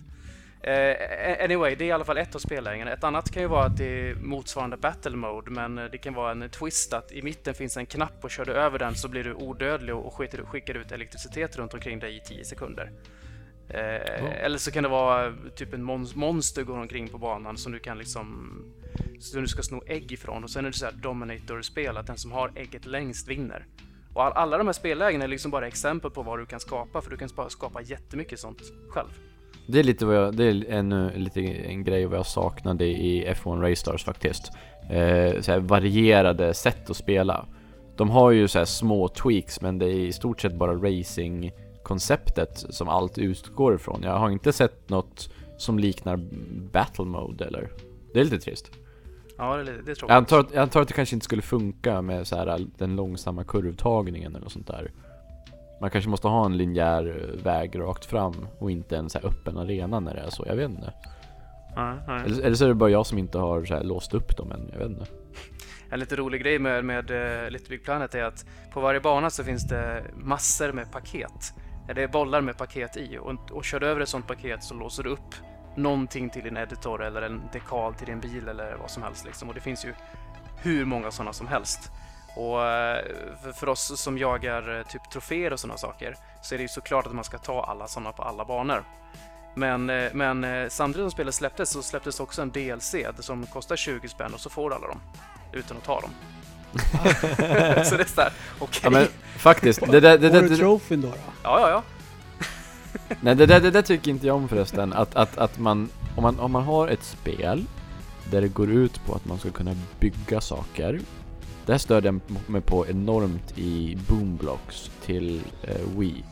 [0.63, 2.93] Eh, anyway, det är i alla fall ett av spellägena.
[2.93, 6.15] Ett annat kan ju vara att det är motsvarande battle mode, men eh, det kan
[6.15, 9.09] vara en twist att i mitten finns en knapp och kör du över den så
[9.09, 12.93] blir du odödlig och skickar, skickar ut elektricitet runt omkring dig i 10 sekunder.
[13.69, 14.45] Eh, Oh.
[14.45, 17.79] Eller så kan det vara typ en mons- monster går omkring på banan som du
[17.79, 18.57] kan liksom
[19.21, 22.17] som du ska sno ägg ifrån och sen är det så här Dominator-spel att den
[22.19, 23.67] som har ägget längst vinner.
[24.15, 27.01] Och all, alla de här spellägena är liksom bara exempel på vad du kan skapa
[27.03, 29.09] för du kan spa- skapa jättemycket sånt själv.
[29.67, 33.27] Det är lite vad jag, det är eh, lite en grej vad jag saknade i
[33.29, 34.53] F1 Race Stars faktiskt.
[34.91, 37.47] Eh, så här varierade sätt att spela.
[37.97, 42.67] De har ju så här små tweaks men det är i stort sett bara racing-konceptet
[42.71, 44.01] som allt utgår ifrån.
[44.03, 46.17] Jag har inte sett något som liknar
[46.73, 47.71] battle mode eller?
[48.13, 48.71] Det är lite trist.
[49.39, 50.11] Ja, det, det Jag jag.
[50.11, 53.45] antar, att, jag antar att det kanske inte skulle funka med så här den långsamma
[53.45, 54.91] kurvtagningen eller något sånt där.
[55.83, 59.59] Man kanske måste ha en linjär eh, väg rakt fram och inte en så öppen
[59.59, 60.93] arena när det är så, jag vet inte.
[61.75, 62.21] Ja, ja.
[62.21, 64.69] Eller, eller så är det bara jag som inte har så låst upp dem än,
[64.73, 65.07] jag vet inte.
[65.91, 69.31] En lite rolig grej med, med uh, Little Big Planet är att på varje bana
[69.31, 71.55] så finns det massor med paket.
[71.95, 74.75] Det är bollar med paket i och, och kör du över ett sånt paket så
[74.75, 75.35] låser du upp
[75.77, 79.49] någonting till din editor eller en dekal till din bil eller vad som helst liksom.
[79.49, 79.93] Och det finns ju
[80.63, 81.91] hur många sådana som helst.
[82.35, 83.05] Och eh,
[83.55, 87.07] för, oss som jagar eh, typ troféer och sådana saker så är det ju såklart
[87.07, 88.85] att man ska ta alla sådana på alla banor.
[89.55, 94.09] Men, eh, men samtidigt som spelet släpptes så släpptes också en DLC som kostar 20
[94.09, 95.01] spänn och så får du alla dem
[95.53, 96.11] utan att ta dem.
[97.85, 98.81] så det är såhär, okej.
[98.85, 101.09] Ja men faktiskt, det där, det, det, du det, trofén då?
[101.09, 101.15] då?
[101.43, 101.83] Ja, ja, ja.
[103.21, 104.93] nej, det, där, det där tycker inte jag om förresten.
[104.93, 107.67] Att, att, att man, om man, om man har ett spel
[108.31, 111.01] där det går ut på att man ska kunna bygga saker.
[111.67, 116.25] Det här störde jag mig på enormt i Boomblocks till eh, Wii.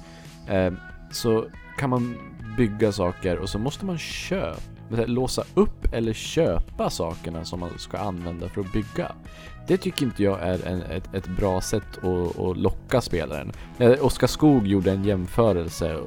[0.49, 0.73] Eh,
[1.13, 1.45] så
[1.79, 2.17] kan man
[2.57, 4.61] bygga saker och så måste man köpa,
[5.07, 9.13] låsa upp eller köpa sakerna som man ska använda för att bygga.
[9.67, 13.53] Det tycker inte jag är en, ett, ett bra sätt att, att locka spelaren.
[13.79, 16.01] Eh, Oskar Skog gjorde en jämförelse eh,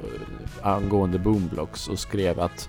[0.62, 2.68] angående Boomblocks och skrev att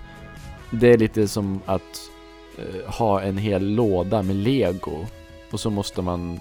[0.70, 2.10] det är lite som att
[2.58, 5.06] eh, ha en hel låda med lego
[5.50, 6.40] och så måste man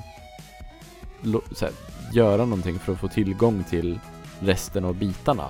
[1.61, 1.71] här,
[2.13, 3.99] göra någonting för att få tillgång till
[4.39, 5.49] resten av bitarna.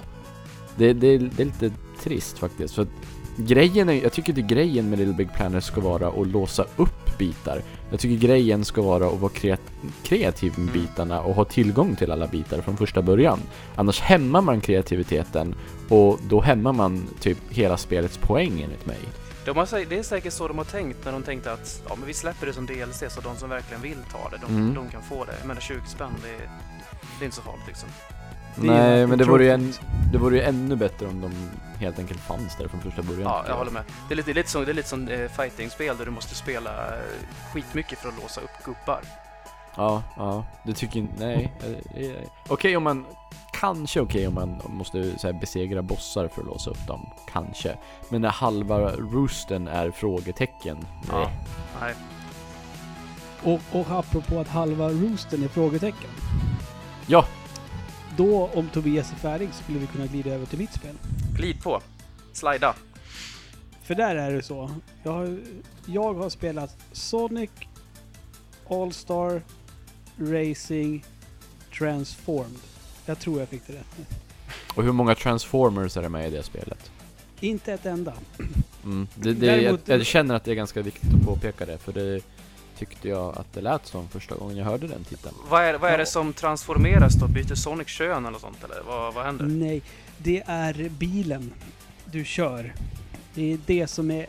[0.76, 1.72] Det, det, det är lite
[2.04, 2.76] trist faktiskt.
[2.76, 2.90] För att
[3.38, 7.18] grejen är, jag tycker inte grejen med Little Big Planet ska vara att låsa upp
[7.18, 7.62] bitar.
[7.92, 9.72] Jag tycker grejen ska vara att vara kreat-
[10.04, 10.82] kreativ med Mm.
[10.82, 13.40] bitarna och ha tillgång till alla bitar från första början.
[13.76, 15.56] Annars hämmar man kreativiteten
[15.90, 19.00] och då hämmar man typ hela spelets poäng enligt mig.
[19.46, 22.08] De har, det är säkert så de har tänkt när de tänkte att ja, men
[22.08, 24.74] vi släpper det som DLC så de som verkligen vill ta det, de, Mm.
[24.74, 25.34] de kan få det.
[25.40, 26.50] Jag menar 20 spänn, det är,
[27.20, 27.90] det är inte så farligt liksom.
[28.56, 29.74] Det Nej, en men det vore, ju en,
[30.12, 31.32] det vore ju ännu bättre om de
[31.80, 33.22] helt enkelt fanns där från första början.
[33.22, 33.84] Ja, jag håller med.
[34.08, 36.12] Det är lite, det är lite som, det är lite som eh, fighting-spel där du
[36.12, 37.02] måste spela eh,
[37.54, 39.02] skitmycket för att låsa upp gubbar.
[39.76, 40.46] Ja, ja.
[40.66, 41.54] Det tycker inte, nej.
[41.96, 42.16] eh, eh,
[42.48, 43.06] Okej om man,
[43.60, 47.10] kanske okej om man måste så här, besegra bossar för att låsa upp dem.
[47.32, 47.78] Kanske.
[48.10, 50.78] Men när halva roosten är frågetecken.
[51.10, 51.32] Ja.
[51.82, 51.94] Nej.
[53.44, 56.10] Och, och apropå att halva roosten är frågetecken.
[57.08, 57.26] Ja,
[58.18, 60.96] Då, om Tobias är färdig, skulle vi kunna glida över till mitt spel.
[61.38, 61.82] Glid på.
[62.34, 62.76] Slida.
[63.84, 64.72] För där är det så.
[65.04, 65.40] Jag har,
[65.86, 67.50] jag har spelat Sonic,
[68.70, 69.42] All-Star,
[70.18, 71.06] Racing,
[71.78, 72.60] Transformed.
[73.06, 74.06] Jag tror jag fick det rätt nu.
[74.76, 76.92] och hur många transformers är det med i det spelet?
[77.40, 78.14] Inte ett enda.
[78.84, 79.08] Mm.
[79.16, 81.94] Det, det, Däremot- jag, jag känner att det är ganska viktigt att påpeka det, för
[81.94, 82.22] det
[82.78, 85.36] tyckte jag att det lät som första gången jag hörde den titeln.
[85.50, 87.28] Vad är, vad är det som transformeras då?
[87.28, 88.82] Byter Sonic kön eller sånt eller?
[88.88, 89.46] Vad, vad händer?
[89.46, 89.82] Nej,
[90.18, 91.54] det är bilen
[92.06, 92.74] du kör.
[93.34, 94.28] Det är det som är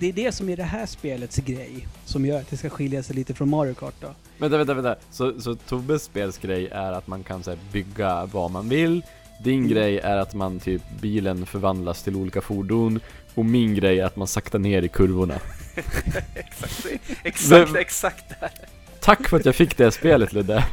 [0.00, 1.86] det är det som är det här spelets grej.
[2.04, 4.08] Som gör att det ska skilja sig lite från Mario Kart då.
[4.38, 4.96] Vänta, vänta, vänta.
[5.10, 9.02] Så, så Tobbes spelsgrej är att man kan så här, bygga vad man vill.
[9.44, 9.68] Din Mm.
[9.70, 13.00] grej är att man typ, bilen förvandlas till olika fordon.
[13.34, 15.34] Och min grej är att man saktar ner i kurvorna.
[16.34, 16.86] exakt,
[17.24, 18.50] exakt, Men- exakt det här.
[19.00, 20.64] Tack för att jag fick det spelet Ludde.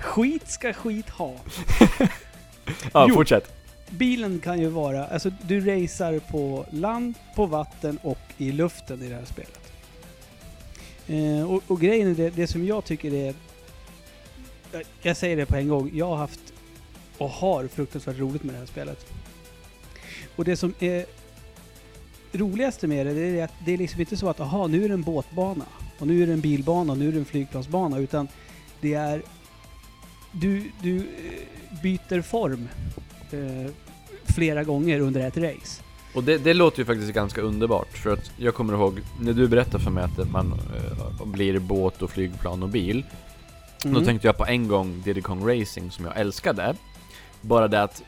[0.00, 1.34] Skit ska skit ha.
[2.92, 3.14] Ja, Jo.
[3.14, 3.52] fortsätt.
[3.90, 9.08] Bilen kan ju vara, alltså du racear på land, på vatten och i luften i
[9.08, 9.72] det här spelet.
[11.06, 13.34] Eh, och, och grejen är det, det som jag tycker är...
[14.72, 16.40] jag- Jag säger det på en gång, jag har haft
[17.18, 19.06] och har fruktansvärt roligt med det här spelet.
[20.36, 21.06] Och det som är
[22.32, 24.88] roligaste med det, det är att det är liksom inte så att aha, nu är
[24.88, 25.64] det en båtbana,
[25.98, 28.28] och nu är det en bilbana, och nu är det en flygplansbana, utan
[28.80, 29.22] det är...
[30.32, 31.02] Du, du eh,
[31.82, 32.68] byter form
[33.32, 33.70] eh,
[34.24, 35.82] flera gånger under ett race.
[36.14, 39.48] Och det, det låter ju faktiskt ganska underbart, för att jag kommer ihåg när du
[39.48, 43.04] berättade för mig att man eh, blir båt och flygplan och bil.
[43.82, 44.04] Då Mm.
[44.04, 46.74] tänkte jag på en gång Diddy Kong Racing som jag älskade.
[47.40, 48.02] Bara det att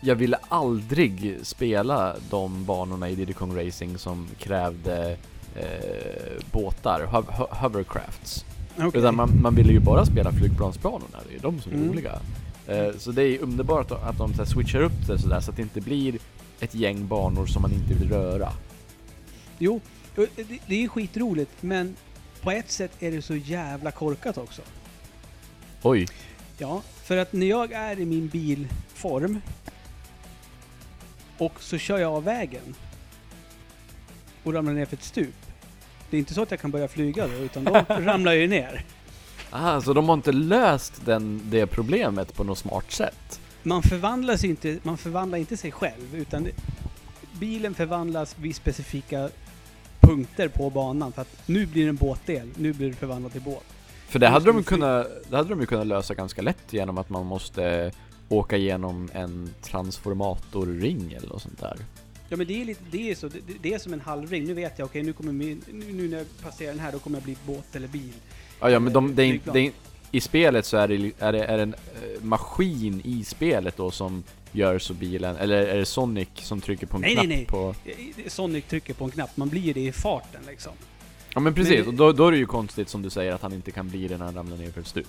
[0.00, 5.16] jag ville aldrig spela de banorna i Diddy Kong Racing som krävde
[5.56, 8.44] eh, båtar, hov- ho- hovercrafts.
[8.78, 9.00] Okej.
[9.00, 11.88] Utan man, man ville ju bara spela flygplansbanorna, det är de som är Mm.
[11.88, 12.18] roliga.
[12.68, 15.56] Eh, så det är underbart att de så här, switchar upp det sådär så att
[15.56, 16.18] det inte blir
[16.60, 18.52] ett gäng banor som man inte vill röra.
[19.58, 19.80] Jo,
[20.66, 21.96] det är ju skitroligt, men
[22.42, 24.62] på ett sätt är det så jävla korkat också.
[25.82, 26.06] Oj.
[26.58, 29.40] Ja, för att när jag är i min bilform
[31.38, 32.74] och så kör jag av vägen
[34.42, 35.34] och ramlar ner för ett stup.
[36.10, 38.48] Det är inte så att jag kan börja flyga då, utan då ramlar jag ju
[38.48, 38.84] ner.
[39.58, 43.40] Ah, så de har inte löst den, det problemet på något smart sätt?
[43.62, 46.52] Man förvandlas inte, man förvandlar inte sig själv, utan det,
[47.40, 49.28] bilen förvandlas vid specifika
[50.00, 51.12] punkter på banan.
[51.12, 53.64] För att nu blir det en båtdel, nu blir det förvandlat till båt.
[54.08, 57.10] För det hade, de kunnat, det hade de ju kunnat lösa ganska lätt genom att
[57.10, 57.92] man måste
[58.28, 61.76] åka igenom en transformatorring eller något sånt där.
[62.28, 64.44] Ja men det är lite, det är så, det, det är som en halvring.
[64.44, 66.98] Nu vet jag, okej nu kommer min, nu, nu när jag passerar den här då
[66.98, 68.12] kommer jag bli båt eller bil.
[68.60, 69.72] Ja, ja men de, det är, det är,
[70.10, 74.22] i spelet så är det, är det är en eh, maskin i spelet då som
[74.52, 77.46] gör så bilen, eller är det Sonic som trycker på en Nej, knapp nej, nej.
[77.46, 77.74] på...
[78.26, 80.72] Sonic trycker på en knapp, man blir det i farten liksom.
[81.34, 83.42] Ja men precis, Men- och då, då är det ju konstigt som du säger att
[83.42, 85.06] han inte kan bli det när han ramlar ner för ett stup.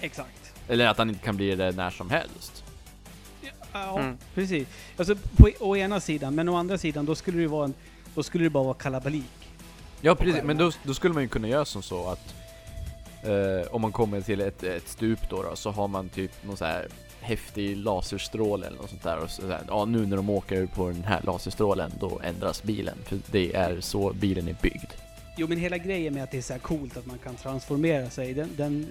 [0.00, 0.52] Exakt.
[0.68, 2.64] Eller att han inte kan bli det när som helst.
[3.72, 4.16] Ja, Mm.
[4.34, 4.68] precis.
[4.96, 7.74] Alltså på å ena sidan, men å andra sidan då skulle det vara en,
[8.14, 9.48] då skulle det bara vara kalabalik.
[10.00, 12.34] Ja precis, men då, då skulle man ju kunna göra som så att
[13.22, 16.56] eh, om man kommer till ett, ett stup då, då så har man typ någon
[16.56, 16.86] så här
[17.20, 20.66] häftig laserstråle eller något sånt där och så, så här, ja nu när de åker
[20.66, 24.90] på den här laserstrålen då ändras bilen för det är så bilen är byggd.
[25.36, 28.10] Jo men hela grejen med att det är så här coolt att man kan transformera
[28.10, 28.86] sig, den, den,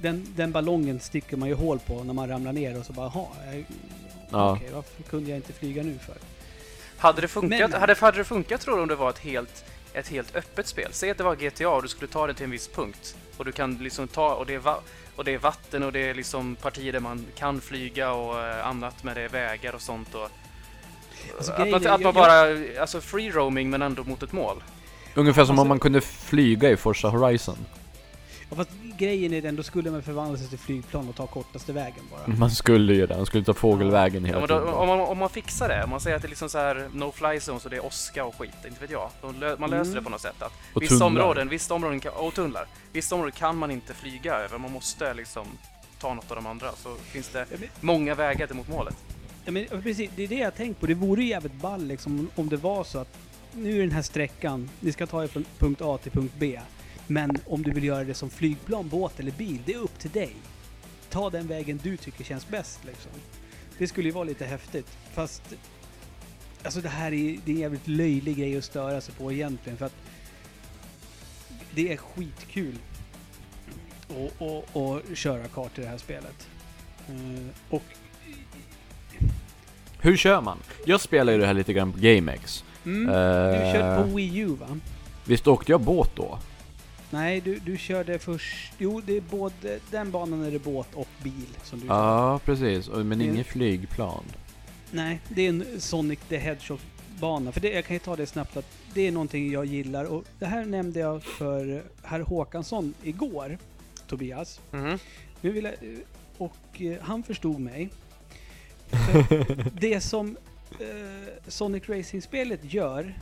[0.00, 3.12] den, den ballongen sticker man ju hål på när man ramlar ner och så bara
[3.14, 3.26] jaha,
[4.30, 4.52] Ja.
[4.56, 6.16] okej varför kunde jag inte flyga nu för?
[6.96, 9.64] Hade det funkat, Men- hade, hade det funkat tror du om det var ett helt,
[9.94, 10.88] ett helt öppet spel?
[10.92, 13.16] Säg att det var GTA och du skulle ta det till en viss punkt.
[13.36, 14.80] Och du kan liksom ta, och det är, va,
[15.16, 18.66] och det är vatten och det är liksom partier där man kan flyga och eh,
[18.66, 20.28] annat med det vägar och sånt och...
[21.36, 24.32] Alltså, att grejen man, att man jag- bara, alltså free roaming men ändå mot ett
[24.32, 24.62] mål.
[25.14, 27.56] Ungefär som Alltså- om man kunde flyga i Forza Horizon.
[28.50, 31.72] Ja, fast grejen är den, då skulle man förvandla sig till flygplan och ta kortaste
[31.72, 32.36] vägen bara.
[32.36, 34.74] Man skulle ju det, man skulle ta fågelvägen Ja, hela men då, tiden.
[34.74, 36.88] om, man, om man fixar det, om man säger att det är liksom så här
[36.92, 39.10] no fly zone så det är åska och skit, inte vet jag.
[39.40, 39.94] Lö, man löser Mm.
[39.94, 40.42] det på något sätt.
[40.42, 41.06] Att Och vissa tunnlar.
[41.22, 42.66] områden, vissa områden kan, och tunnlar.
[42.92, 45.46] Vissa områden kan man inte flyga över, man måste liksom
[46.00, 48.96] ta något av de andra så finns det Ja, men- många vägar till mot målet.
[49.44, 50.86] Ja, men, ja, precis, det är det jag tänkt på.
[50.86, 53.16] Det vore ju jävligt ball liksom, om- om det var så att
[53.52, 56.60] nu är den här sträckan, ni ska ta er från punkt A till punkt B.
[57.10, 60.10] Men om du vill göra det som flygplan, båt eller bil, det är upp till
[60.10, 60.36] dig.
[61.10, 63.10] Ta den vägen du tycker känns bäst liksom.
[63.78, 64.86] Det skulle ju vara lite häftigt.
[65.14, 65.42] Fast
[66.62, 69.78] alltså det här är, det är en jävligt löjlig grej att störa sig på egentligen
[69.78, 69.94] för att
[71.74, 72.74] det är skitkul
[74.08, 76.48] att och, och köra kart i det här spelet.
[77.08, 77.82] Eh, och
[80.00, 80.58] Hur kör man?
[80.86, 82.64] Jag spelar ju det här lite grann på GameX.
[82.84, 83.06] Mm.
[83.06, 84.78] Du Eh, körde på Wii U va?
[85.24, 86.38] Visst åkte jag båt då?
[87.10, 88.72] Nej, du, du körde först...
[88.78, 89.78] Jo, det är både...
[89.90, 91.86] Den banan är det båt och bil som du.
[91.86, 92.88] Ja, precis.
[92.88, 94.24] Och- Men Det- inget flygplan.
[94.90, 97.52] Nej, det är en Sonic the Hedgehog-bana.
[97.52, 100.04] För det, jag kan ju ta det snabbt att det är någonting jag gillar.
[100.04, 103.58] Och det här nämnde jag för herr Håkansson igår,
[104.06, 104.60] Tobias.
[104.70, 104.98] Mhm.
[105.40, 105.74] Nu vill jag,
[106.38, 107.88] och eh, han förstod mig.
[108.90, 110.36] För det som
[110.80, 110.86] eh,
[111.48, 113.14] Sonic Racing-spelet gör,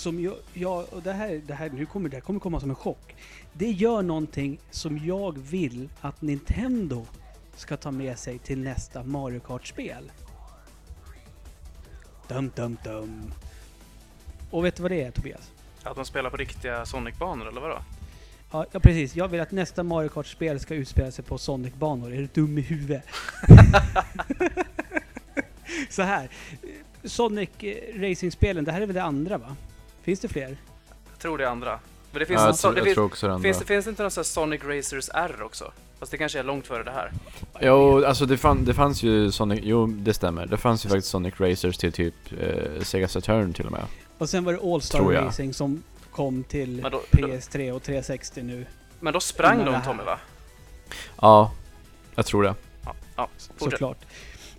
[0.00, 2.70] som jag, jag och det här, det här, nu kommer, det här kommer komma som
[2.70, 3.16] en chock.
[3.52, 7.06] Det gör någonting som jag vill att Nintendo
[7.56, 10.12] ska ta med sig till nästa Mario Kart-spel.
[12.28, 13.32] Dum, dum, dum.
[14.50, 15.50] Och vet du vad det är Tobias?
[15.82, 17.78] Att de spelar på riktiga Sonic-banor eller vadå?
[18.52, 19.16] Ja, ja, precis.
[19.16, 22.12] Jag vill att nästa Mario Kart-spel ska utspela sig på Sonic-banor.
[22.12, 23.04] Är du dum i huvudet?
[25.90, 26.28] Så här.
[27.04, 29.56] Sonic eh, Racing-spelen, det här är väl det andra va?
[30.02, 30.56] Finns det fler?
[31.10, 31.78] Jag tror det är andra.
[32.12, 33.64] Men det finns, Ja, en jag, tror, det jag finns, tror också den finns, där.
[33.64, 35.72] det, finns det inte någon sån här Sonic Racers R också?
[35.98, 37.12] Fast det kanske är långt före det här.
[37.60, 40.46] Jo, alltså det, fann, det fanns ju Sonic, jo det stämmer.
[40.46, 43.84] Det fanns ju faktiskt Sonic Racers till typ eh, Sega Saturn till och med.
[44.18, 45.24] Och sen var det All-Star Tror jag.
[45.24, 48.66] Racing som kom till då, då, PS3 och 360 nu.
[49.00, 49.82] men då sprang det de.
[49.82, 50.18] Tommy va?
[51.20, 51.52] Ja,
[52.14, 52.54] jag tror det.
[52.84, 53.28] Ja, ja.
[53.58, 53.98] Såklart.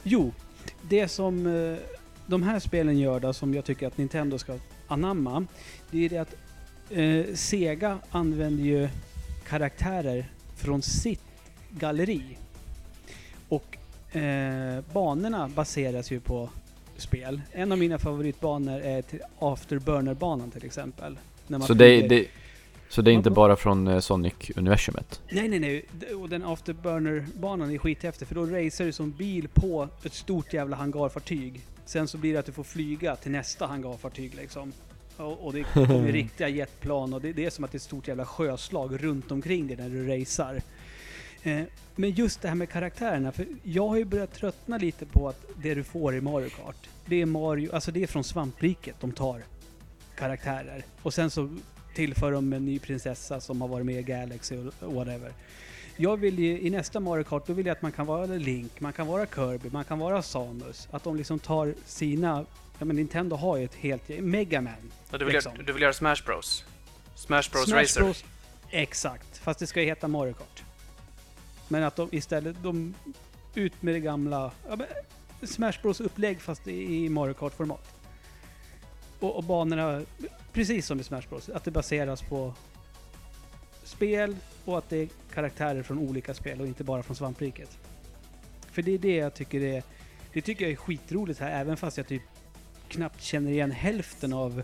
[0.03, 0.33] Jo,
[0.81, 1.77] det som eh,
[2.25, 4.57] de här spelen gör då, som jag tycker att Nintendo ska
[4.91, 5.45] anamma,
[5.91, 6.35] det är det att
[6.89, 8.89] eh, Sega använder ju
[9.47, 10.25] karaktärer
[10.55, 11.21] från sitt
[11.69, 12.37] galleri.
[13.49, 13.77] Och
[14.15, 16.49] eh, banorna baseras ju på
[16.97, 17.41] spel.
[17.51, 21.17] En av mina favoritbanor är till Afterburner-banan till exempel.
[21.67, 22.27] Så det, det,
[22.89, 25.21] så det är inte bara från eh, Sonic-universumet?
[25.29, 25.85] Nej, nej, nej.
[26.15, 30.75] Och den Afterburner-banan är skithäftig för då racear du som bil på ett stort jävla
[30.75, 31.61] hangarfartyg.
[31.91, 34.73] Sen så blir det att du får flyga till nästa hangarfartyg liksom.
[35.17, 37.83] Och, och det kommer riktiga jetplan och det, det är som att det är ett
[37.83, 40.61] stort jävla sjöslag runt omkring dig när du racear.
[41.43, 41.61] Eh,
[41.95, 45.45] men just det här med karaktärerna, för jag har ju börjat tröttna lite på att
[45.61, 49.11] det du får i Mario Kart, det är Mario, alltså det är från svampriket de
[49.11, 49.43] tar
[50.15, 50.85] karaktärer.
[51.01, 51.57] Och sen så
[51.95, 55.33] tillför de en ny prinsessa som har varit med i Galaxy och whatever.
[56.01, 58.79] Jag vill ju, i nästa Mario Kart, då vill jag att man kan vara Link,
[58.79, 60.87] man kan vara Kirby, man kan vara Samus.
[60.91, 62.45] Att de liksom tar sina,
[62.79, 64.73] ja men Nintendo har ju ett helt, Mega Man.
[65.11, 65.53] Ja, du, vill liksom.
[65.53, 66.65] göra, du vill göra Smash Bros?
[67.15, 68.01] Smash Bros Smash Racer?
[68.01, 68.25] Bros.
[68.69, 70.63] Exakt, fast det ska ju heta Mario Kart.
[71.67, 72.93] Men att de istället, de
[73.55, 74.87] ut med det gamla, ja, men,
[75.47, 77.95] Smash Bros upplägg fast i i Mario Kart-format.
[79.19, 80.01] Och, och banorna,
[80.53, 82.53] precis som i Smash Bros, att det baseras på
[83.91, 87.77] spel och att det är karaktärer från olika spel och inte bara från svampriket.
[88.71, 89.83] För det är det jag tycker är,
[90.33, 92.21] det tycker jag är skitroligt här, även fast jag typ
[92.87, 94.63] knappt känner igen hälften av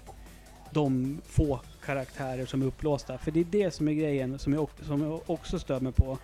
[0.71, 3.17] de få karaktärer som är upplåsta.
[3.17, 6.17] För det är det som är grejen som jag, som jag också stör mig på.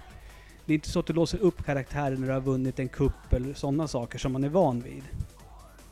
[0.65, 3.33] Det är inte så att du låser upp karaktärer när du har vunnit en kupp
[3.33, 5.03] eller sådana saker som man är van vid.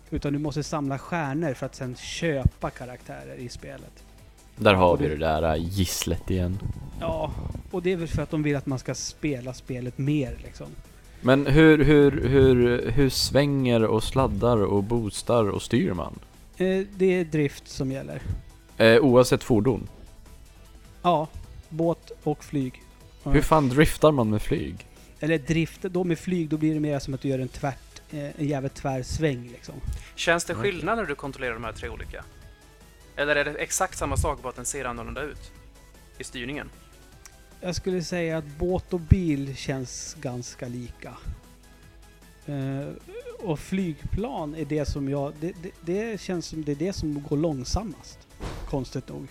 [0.10, 4.06] Utan du måste samla stjärnor för att sen köpa karaktärer i spelet.
[4.56, 6.60] Där har vi det- där gisslet igen.
[7.00, 7.32] Ja,
[7.72, 10.68] och det är väl för att de vill att man ska spela spelet mer liksom.
[11.22, 16.20] Men hur, hur, hur, hur svänger och sladdar och boostar och styr man?
[16.58, 18.22] Eh, det är drift som gäller.
[18.78, 19.88] Eh, oavsett fordon.
[21.02, 21.28] Ja,
[21.70, 22.82] båt och flyg.
[23.24, 24.86] Hur fan driftar man med flyg?
[25.20, 28.02] Eller drift, då med flyg, då blir det mer som att du gör en tvärt,
[28.12, 29.76] eh, en jävligt tvär sväng liksom.
[30.16, 32.24] Känns det skillnad när du kontrollerar de här tre olika?
[33.22, 35.51] Eller är det exakt samma sak, bara att den ser annorlunda ut?
[36.17, 36.69] I styrningen?
[37.61, 41.13] Jag skulle säga att båt och bil känns ganska lika.
[42.45, 42.88] Eh,
[43.39, 45.34] och flygplan är det som jag...
[45.39, 48.19] Det, det, det känns som det är det som går långsammast.
[48.69, 49.28] Konstigt nog.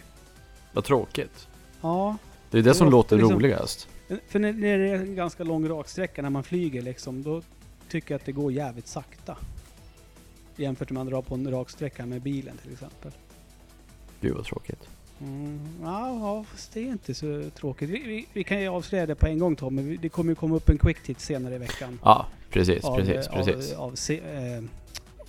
[0.73, 1.49] Vad tråkigt.
[1.81, 2.17] Ja,
[2.51, 3.89] Det är det Det som låter liksom- roligast.
[4.29, 7.43] för när, när det är en ganska lång raksträcka när man flyger liksom, då
[7.89, 9.37] tycker jag att det går jävligt sakta.
[10.57, 13.13] Jämfört med om man drar på en raksträcka med bilen till exempel.
[14.21, 14.89] Gud vad tråkigt.
[15.21, 17.91] Mm, ja, fast det är inte så tråkigt.
[17.91, 20.31] Vi, vi, vi kan ju avslöja det på en gång Tom, men vi- det kommer
[20.31, 21.99] ju komma upp en quick hit senare i veckan.
[22.05, 23.73] Ja, precis, av, precis, eh, precis.
[23.73, 24.63] Av, av eh,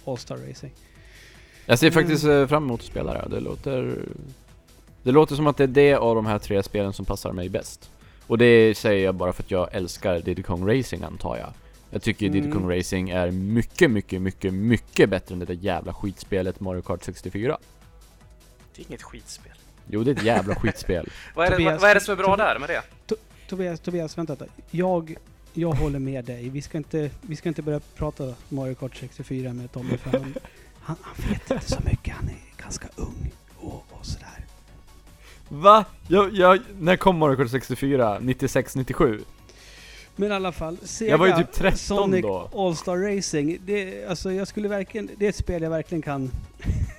[0.06, 0.72] All-Star Racing.
[1.66, 2.04] Jag ser Mm.
[2.04, 3.36] faktiskt eh, fram emot att spela det.
[3.36, 3.98] Det låter...
[5.04, 7.50] Det låter som att det är det av de här tre spelen som passar mig
[7.50, 7.90] bäst.
[8.28, 11.50] Och det säger jag bara för att jag älskar Diddy Kong Racing antar jag.
[11.90, 12.52] Jag tycker Diddy Mm.
[12.60, 17.04] Kong Racing är mycket, mycket, mycket, mycket bättre än det där jävla skitspelet Mario Kart
[17.04, 17.58] 64.
[18.76, 19.52] Det är inget skitspel.
[19.88, 21.10] Jo, det är ett jävla skitspel.
[21.36, 22.82] Vad är, det, Tobias, vad, vad är det som är bra där med det?
[23.48, 24.36] Tobias, Tobias, vänta.
[24.36, 24.54] vänta.
[24.72, 25.16] Jag,
[25.54, 26.50] jag håller med dig.
[26.50, 30.36] Vi ska, inte, vi ska inte börja prata Mario Kart 64 med Tommy för han,
[30.82, 32.14] han, han vet inte så mycket.
[32.14, 34.46] Han är ganska ung och, och sådär.
[35.50, 35.86] Va?
[36.08, 38.20] Jag, jag, när kom Mario Kart 64?
[38.20, 39.22] 96, 97?
[40.16, 42.50] Men i alla fall, Sega Jag var ju typ 13 Sonic då.
[42.54, 43.58] All-Star Racing.
[43.66, 46.32] Det, alltså jag skulle verkligen, det är ett spel jag verkligen kan...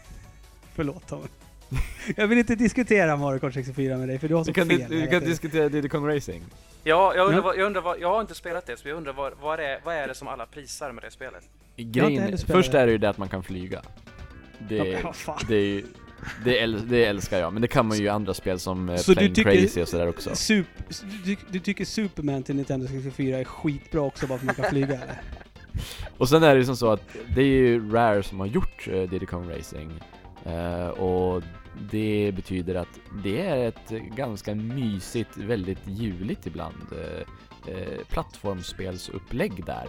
[0.75, 1.29] Förlåt Tommy.
[2.17, 4.69] Jag vill inte diskutera Mario Kart 64 med dig för du har så Vi kan,
[4.69, 4.77] fel.
[4.89, 5.29] vi hela kan tiden.
[5.31, 6.43] diskutera Diddy Kong Racing.
[6.85, 7.43] Ja, jag undrar, Ja.
[7.43, 9.81] Vad, jag, undrar vad, jag har inte spelat det, så jag undrar vad, vad, är,
[9.85, 11.43] vad är det som alla prisar med det spelet?
[11.77, 12.81] Grejen, först det.
[12.81, 13.83] är det ju det att man kan flyga.
[14.69, 14.77] Det,
[15.27, 15.85] Ja, det, är ju-
[16.45, 18.97] det, äl, det älskar jag, men det kan man ju i andra spel som eh,
[18.97, 20.35] Så du Plane tycker- Crazy och sådär också.
[20.37, 20.67] Sup,
[21.25, 24.71] du, du tycker Superman till Nintendo 64 är skitbra också bara för att man kan
[24.71, 25.21] flyga eller?
[26.19, 27.03] Och sen är det ju som så att
[27.35, 29.91] det är ju Rare som har gjort uh, Diddy Kong Racing.
[30.47, 31.43] Eh, och
[31.91, 39.89] det betyder att det är ett ganska mysigt, väldigt juligt ibland uh, plattformsspelsupplägg där.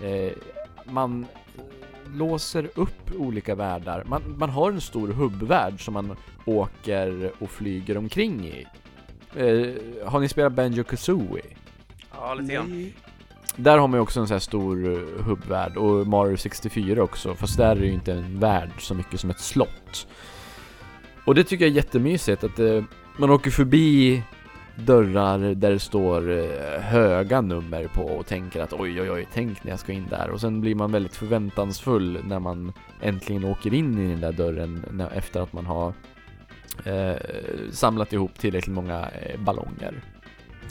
[0.00, 0.32] Eh,
[0.84, 1.26] man
[2.14, 4.04] låser upp olika världar.
[4.06, 8.66] Man, man har en stor hubbvärld som man åker och flyger omkring i.
[9.36, 11.44] Eh, har ni spelat Banjo Kazooie?
[12.12, 12.92] Ja, lite grann.
[13.56, 17.34] Där har man ju också en sån här stor eh, hubbvärld och Mario 64 också,
[17.34, 20.06] fast där är det ju inte en värld så mycket som ett slott.
[21.24, 22.82] Och det tycker jag är jättemysigt att eh,
[23.16, 24.22] man åker förbi
[24.76, 29.64] dörrar där det står eh, höga nummer på och tänker att oj oj oj, tänk
[29.64, 33.74] när jag ska in där och sen blir man väldigt förväntansfull när man äntligen åker
[33.74, 35.92] in i den där dörren när, efter att man har
[36.84, 37.16] eh,
[37.70, 40.02] samlat ihop tillräckligt många eh, ballonger.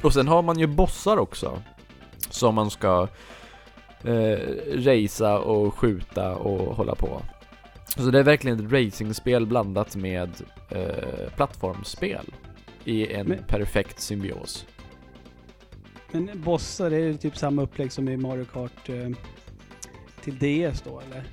[0.04, 1.62] Och sen har man ju bossar också
[2.30, 3.08] som man ska
[4.04, 4.40] eh,
[4.74, 7.22] racea och skjuta och hålla på.
[7.98, 10.30] Så det är verkligen ett racingspel blandat med
[10.70, 12.26] eh, plattformsspel
[12.86, 14.66] i en Men- perfekt symbios.
[16.12, 19.10] Men bossar, det är ju typ samma upplägg som i Mario Kart eh,
[20.22, 21.24] till DS då eller?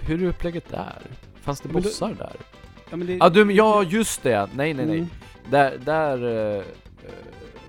[0.00, 1.02] Hur är upplägget där?
[1.40, 2.36] Fanns det Men du- bossar där?
[2.90, 4.48] Ja, men det, Ja, du, ja just det!
[4.54, 4.96] Nej, nej, nej.
[4.98, 5.08] Mm.
[5.50, 6.24] Där, där...
[6.24, 6.62] eh, eh,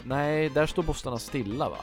[0.04, 1.78] nej, där står bossarna stilla va?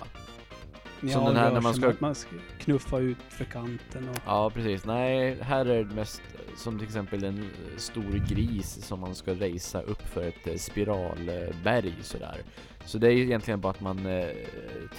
[1.06, 4.16] Ja, Som den här när man ska- man ska knuffa ut för kanten och...
[4.26, 4.84] Ja, precis.
[4.84, 6.22] Nej, här är det mest
[6.56, 11.94] som till exempel en stor gris som man ska racea upp för ett eh, spiralberg
[12.02, 12.36] sådär.
[12.84, 14.28] Så det är ju egentligen bara att man eh,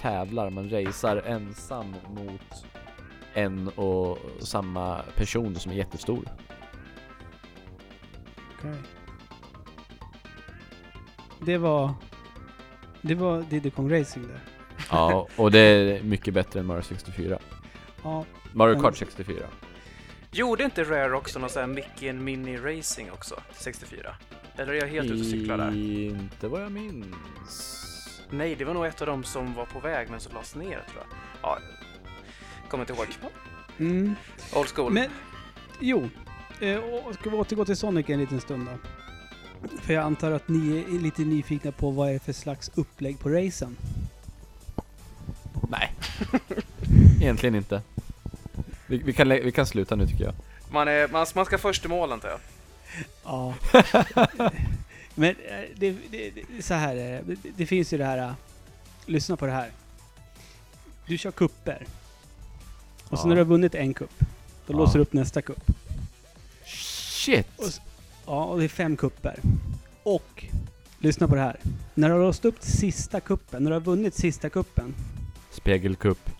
[0.00, 2.66] tävlar, man racear ensam mot
[3.34, 6.24] en och samma person som är jättestor.
[8.58, 8.74] Okej.
[11.40, 11.94] Det var...
[13.02, 14.40] Det var Diddy Kong Racing där.
[14.90, 17.38] Ja, och det är mycket bättre än Mario 64.
[18.02, 18.80] Ja, Mario.
[18.80, 19.46] Kart 64.
[20.30, 23.34] Gjorde inte Rare också någon sån här Mickey and Mini Racing också?
[23.34, 24.14] till 64?
[24.56, 25.76] Eller är jag helt ute och cyklar där?
[25.76, 27.82] Inte vad jag minns.
[28.30, 30.64] Nej, det var nog ett av dem som var på väg men så lades ner
[30.64, 31.06] tror jag.
[31.42, 31.58] Ja,
[32.68, 33.06] kommer inte ihåg.
[33.78, 34.14] mm.
[34.54, 34.92] Old school.
[34.92, 35.10] Men,
[35.80, 36.08] jo.
[36.60, 38.88] Eh, och ska vi återgå till Sonic en liten stund då?
[39.80, 43.18] För jag antar att ni är lite nyfikna på vad är det för slags upplägg
[43.20, 43.76] på racen?
[45.68, 45.92] Nej.
[47.20, 47.82] Egentligen inte.
[48.86, 50.34] Vi, vi, kan, vi kan sluta nu tycker jag.
[50.70, 52.38] Man, är, man, man ska först i mål antar jag.
[53.24, 53.54] Ja.
[55.14, 57.34] Men eh, det, det, det, så här är det.
[57.42, 57.50] det.
[57.56, 58.18] Det finns ju det här...
[58.18, 58.32] eh,
[59.06, 59.70] Lyssna på det här.
[61.06, 61.86] Du kör kupper.
[63.08, 63.28] Och så Ja.
[63.28, 64.18] när du har vunnit en kupp,
[64.66, 64.76] då Ja.
[64.76, 65.70] låser du upp nästa kupp.
[66.64, 67.46] Shit!
[67.56, 67.64] Och
[68.26, 69.38] Ja, och det är fem kupper.
[70.02, 70.44] Och,
[70.98, 71.56] lyssna på det här.
[71.94, 74.94] När du har låst upp sista kuppen, när du har vunnit sista kuppen,
[75.66, 76.30] Spegelkupp.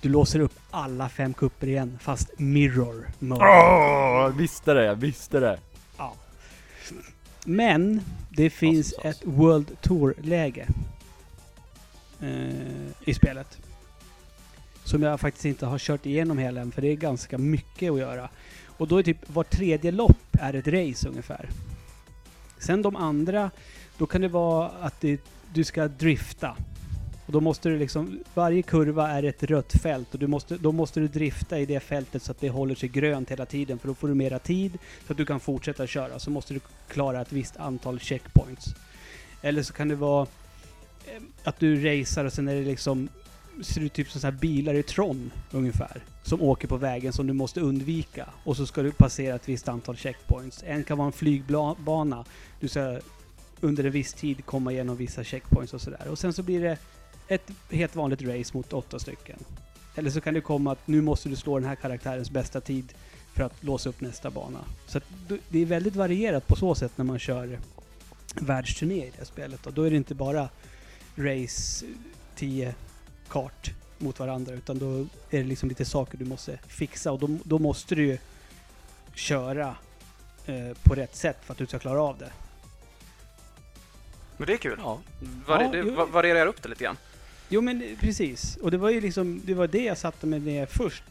[0.00, 3.44] du låser upp alla fem kupper igen, fast mirror mode.
[3.44, 5.58] Åh, jag visste det, jag visste det.
[5.96, 6.14] Ja.
[7.44, 8.00] Men
[8.30, 10.66] det finns Awesome ett World Tour-läge
[12.20, 13.58] eh, i spelet.
[14.84, 17.98] Som jag faktiskt inte har kört igenom hela än, för det är ganska mycket att
[17.98, 18.28] göra.
[18.66, 21.48] Och då är typ var tredje lopp är ett race ungefär.
[22.58, 23.50] Sen de andra,
[23.98, 25.20] då kan det vara att det,
[25.52, 26.56] du ska drifta.
[27.26, 30.72] Och då måste du liksom, varje kurva är ett rött fält och du måste, då
[30.72, 33.88] måste du drifta i det fältet så att det håller sig grönt hela tiden för
[33.88, 36.18] då får du mera tid så att du kan fortsätta köra.
[36.18, 38.74] Så måste du klara ett visst antal checkpoints.
[39.42, 40.26] Eller så kan det vara
[41.06, 43.08] eh, att du racear och sen är det liksom
[43.62, 46.02] ser ut typ som så här bilar i Tron ungefär.
[46.22, 48.28] Som åker på vägen som du måste undvika.
[48.44, 50.64] Och så ska du passera ett visst antal checkpoints.
[50.66, 52.24] En kan vara en flygbana.
[52.60, 53.00] Du ska
[53.60, 56.08] under en viss tid komma igenom vissa checkpoints och sådär.
[56.10, 56.78] Och sen så blir det
[57.28, 59.38] ett helt vanligt race mot åtta stycken.
[59.94, 62.92] Eller så kan det komma att nu måste du slå den här karaktärens bästa tid
[63.34, 64.58] för att låsa upp nästa bana.
[64.86, 67.58] Så att du- det är väldigt varierat på så sätt när man kör
[68.40, 69.66] världsturné i det spelet.
[69.66, 70.48] Och då är det inte bara
[71.16, 71.86] race
[72.36, 72.74] 10
[73.28, 74.98] kart mot varandra utan då
[75.30, 78.18] är det liksom lite saker du måste fixa och då, då måste du ju
[79.14, 79.76] köra
[80.46, 82.32] eh, på rätt sätt för att du ska klara av det.
[84.36, 84.78] Men det är kul.
[84.82, 84.98] Ja.
[85.46, 86.96] Vari Ja, va- varierar upp det lite grann.
[87.48, 88.56] Jo men precis.
[88.56, 91.02] Och det var ju liksom, det var det jag satte mig ner först.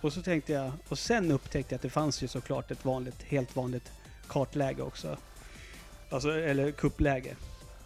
[0.00, 3.22] Och så tänkte jag, och sen upptäckte jag att det fanns ju såklart ett vanligt,
[3.22, 3.92] helt vanligt
[4.28, 5.16] kartläge också.
[6.10, 7.36] Alltså, eller kuppläge.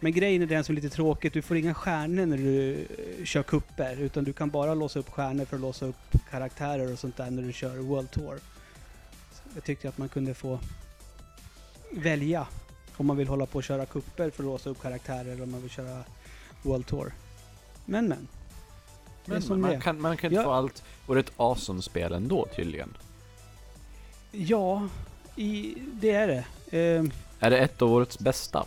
[0.01, 3.25] Men grejen är den som är lite tråkigt, du får inga stjärnor när du eh,
[3.25, 4.01] kör kupper.
[4.01, 7.31] Utan du kan bara låsa upp stjärnor för att låsa upp karaktärer och sånt där
[7.31, 8.39] när du kör World Tour.
[9.33, 10.61] Så jag tyckte att man kunde få
[11.91, 12.47] välja
[12.97, 15.51] om man vill hålla på och köra kupper för att låsa upp karaktärer eller om
[15.51, 16.05] man vill köra
[16.63, 17.13] World Tour.
[17.89, 18.29] Men men.
[19.25, 20.45] Men som man, kan, man kan inte Ja.
[20.45, 20.83] få allt.
[21.07, 22.97] Och det är ett awesome-spel ändå tydligen.
[24.33, 24.89] Ja,
[25.37, 26.45] i, det är det.
[26.79, 27.11] Ehm,
[27.41, 28.67] Är det ett av årets bästa?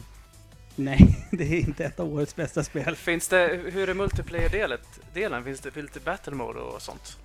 [0.76, 2.96] nej, det är inte ett av årets bästa spel.
[2.96, 5.44] Finns det, hur är multiplayer-delen?
[5.44, 7.18] Finns det lite battle mode och sånt?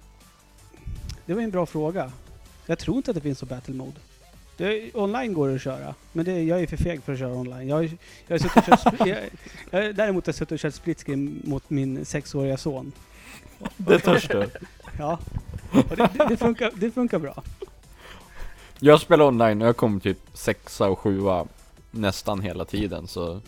[1.26, 2.12] Det var en bra fråga.
[2.66, 3.96] Jag tror inte att det finns något battle mode.
[4.56, 7.32] Det, online går det att köra, men det, jag är för feg för att köra
[7.34, 7.68] online.
[7.68, 7.84] Jag,
[8.26, 9.18] jag har suttit och jag,
[9.70, 11.04] jag, däremot har jag suttit och kört split
[11.44, 12.92] mot min sexåriga son.
[13.76, 14.50] Det törs du.
[14.98, 15.18] Ja,
[15.72, 17.42] det, det, det, funkar, det funkar bra.
[18.80, 21.46] Jag spelar online och jag kom typ sexa och sjua
[21.90, 23.40] nästan hela tiden så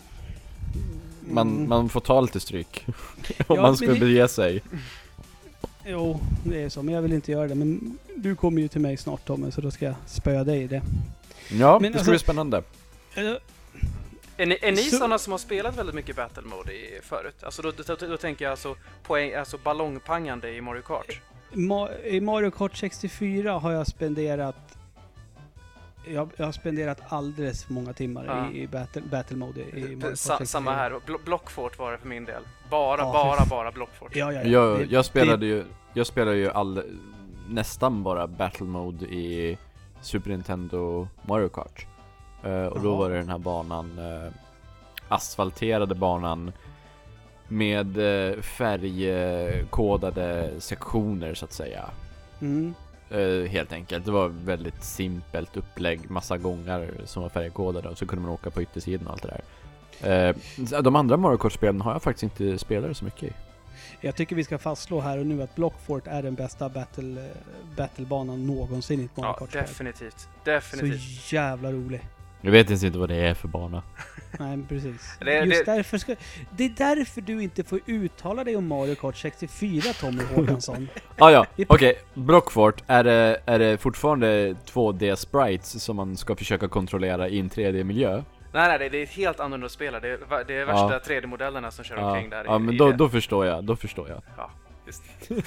[1.31, 1.69] man, Mm.
[1.69, 2.85] man får ta lite stryk
[3.47, 4.61] om Ja, man det- bege sig.
[5.91, 7.55] Jo, det är så, men jag vill inte göra det.
[7.55, 10.67] Men du kommer ju till mig snart Tommy, så då ska jag spöa dig i
[10.67, 10.81] det.
[11.51, 12.63] Ja, Men det ska alltså- bli spännande.
[13.15, 13.23] Eh,
[14.37, 17.43] Är ni, är ni Så- sådana som har spelat väldigt mycket battle mode i, förut?
[17.43, 21.21] Alltså då, då, då tänker jag alltså, poäng, alltså ballongpangande i Mario Kart.
[21.51, 24.55] Ma- I Mario Kart 64 har jag spenderat
[26.05, 28.51] jag, jag har spenderat alldeles för många timmar Ja.
[28.57, 30.45] i, i battle, battle mode i Mario Kart Sa, 64.
[30.45, 30.91] samma här.
[30.91, 32.43] Bl- Blockfort var det för min del.
[32.69, 34.15] Bara, Ja, bara, för- bara Blockfort.
[34.15, 34.47] Ja, ja, ja.
[34.49, 35.63] Jag, Det- jag spelade ju,
[35.93, 36.83] jag spelade ju all,
[37.49, 39.57] nästan bara Battle Mode i
[40.01, 41.87] Super Nintendo Mario Kart.
[42.43, 44.31] Eh, och då var det den här banan, uh,
[45.07, 46.51] asfalterade banan
[47.47, 51.89] med uh, färgkodade sektioner så att säga.
[52.41, 52.73] Mm.
[53.49, 54.05] Helt enkelt.
[54.05, 58.49] Det var väldigt simpelt upplägg, massa gångar som var färgkodade och så kunde man åka
[58.49, 59.41] på yttersidan och allt det
[60.01, 60.35] där.
[60.81, 63.33] De andra Mario Kart-spelen har jag faktiskt inte spelat så mycket i.
[64.01, 67.27] Jag tycker vi ska fastslå här och nu att Blockfort är den bästa battle, eh,
[67.77, 69.61] battlebanan någonsin i ett Mario Ja, Kart-spel.
[69.61, 70.27] definitivt.
[70.43, 71.01] Definitivt.
[71.21, 72.01] Så jävla rolig.
[72.41, 73.83] Jag vet ens inte vad det är för bana.
[74.39, 75.17] Nej, men precis.
[75.19, 76.15] Det- Just det- därför ska,
[76.57, 80.87] det är därför du inte får uttala dig om Mario Kart 64, Tommy Håkansson.
[81.17, 81.95] Ah, ja, okej.
[82.13, 88.23] Blockfort, är det, är det fortfarande 2D-sprites som man ska försöka kontrollera i en 3D-miljö?
[88.51, 90.01] Nej, nej, det- är ett helt annorlunda spelare.
[90.01, 92.43] Det är, det är värsta 3D-modellerna som kör Ja, omkring där.
[92.43, 92.93] i- ja men i då, det.
[92.97, 94.21] då förstår jag, då förstår jag.
[94.37, 94.51] Ja,
[94.85, 95.03] just.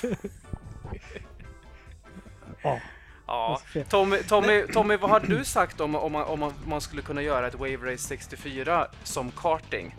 [2.63, 2.79] Ja.
[3.27, 3.61] Ja.
[3.89, 7.23] Tommy, Tommy, Tommy, vad hade du sagt om, om, man, om man, man skulle kunna
[7.23, 9.95] göra ett Wave Race 64 som karting?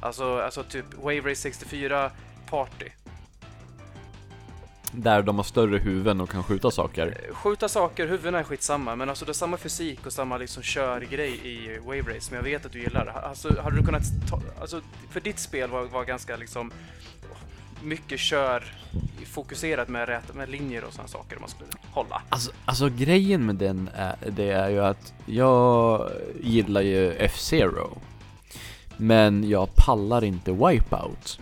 [0.00, 2.10] Alltså, alltså typ Wave Race 64
[2.50, 2.88] Party.
[4.98, 7.06] Där de har större huvuden och kan skjuta saker.
[7.28, 10.62] Eh, Skjuta saker, huvudena är skitsamma, men alltså det är samma fysik och samma liksom
[10.62, 13.06] körgrej i Wave Race som jag vet att du gillar.
[13.06, 14.80] Alltså, hade du kunnat ta, alltså,
[15.10, 16.70] för ditt spel var, var ganska liksom
[17.82, 18.64] mycket kör
[19.26, 22.22] fokuserat med, rätt, med linjer och sådana saker man skulle hålla.
[22.28, 27.98] Alltså, alltså grejen med den är, det är ju att jag gillar ju F-Zero.
[28.96, 31.40] Men jag pallar inte Wipeout.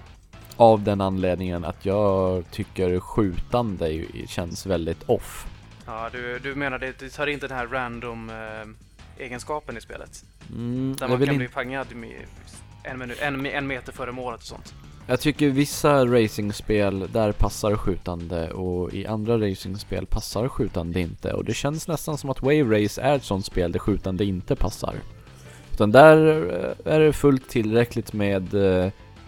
[0.56, 5.46] Av den anledningen att jag tycker skjutande ju- känns väldigt off.
[5.86, 10.24] Ja, du, du menar det, du tar inte den här random eh, egenskapen i spelet?
[10.50, 11.48] Mm, Där man kan in, bli
[11.94, 12.16] med
[12.82, 14.74] en, minut, en, en meter före målet och sånt.
[15.06, 21.32] jag tycker vissa racingspel, där passar skjutande och i andra racingspel passar skjutande inte.
[21.32, 24.56] Och det känns nästan som att Wave Race är ett sånt spel där skjutande inte
[24.56, 24.94] passar.
[25.72, 26.16] Utan där
[26.86, 28.54] eh, är det fullt tillräckligt med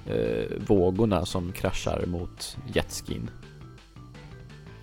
[0.09, 3.31] eh, vågorna som kraschar mot jetskin.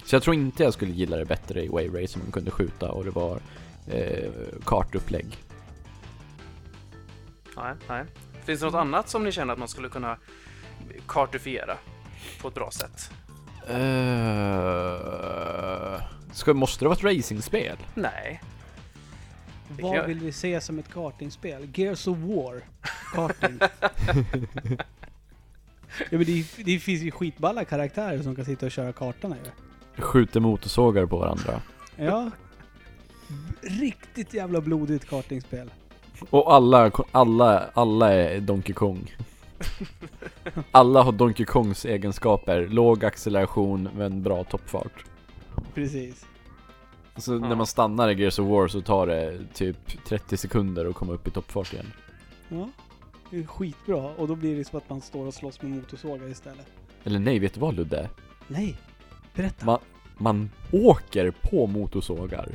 [0.06, 2.52] Så jag tror inte jag skulle gilla det bättre i Wave Race om man kunde
[2.52, 3.40] skjuta och det var
[3.88, 4.32] eh,
[4.66, 5.38] kartupplägg.
[7.58, 8.06] Nej, nej.
[8.44, 10.18] Finns det något annat som ni känner att man skulle kunna
[11.08, 11.78] kartifiera
[12.42, 13.12] på ett bra sätt?
[13.70, 13.78] Uh,
[16.32, 17.78] ska, måste det vara ett racingspel?
[17.94, 18.42] Nej.
[19.82, 21.70] Vad jag- vill vi se som ett kartingspel?
[21.74, 22.62] Gears of War.
[23.14, 23.60] Karting.
[26.00, 29.52] ja, men det, det finns ju skitballa karaktärer som kan sitta och köra kartorna ju.
[30.02, 31.62] Skjuter motorsågar på varandra.
[31.96, 32.32] Ja.
[33.62, 35.70] Riktigt jävla blodigt kartingspel.
[36.30, 39.16] Och alla, alla, alla är Donkey Kong.
[40.72, 42.68] Alla har Donkey Kongs egenskaper.
[42.68, 45.06] Låg acceleration men bra toppfart.
[45.74, 46.26] Precis.
[47.18, 50.96] Så när man stannar i Gears of War så tar det typ 30 sekunder att
[50.96, 51.94] komma upp i toppfart igen.
[52.50, 52.70] Ja.
[53.30, 53.98] Det skitbra.
[53.98, 56.68] Och då blir det som att man står och slåss med motorsågar istället.
[57.04, 58.10] Eller nej, vet du vad Ludde?
[58.48, 58.78] Nej.
[59.36, 59.66] Berätta.
[59.66, 59.80] Man,
[60.18, 62.50] man åker på motorsågar.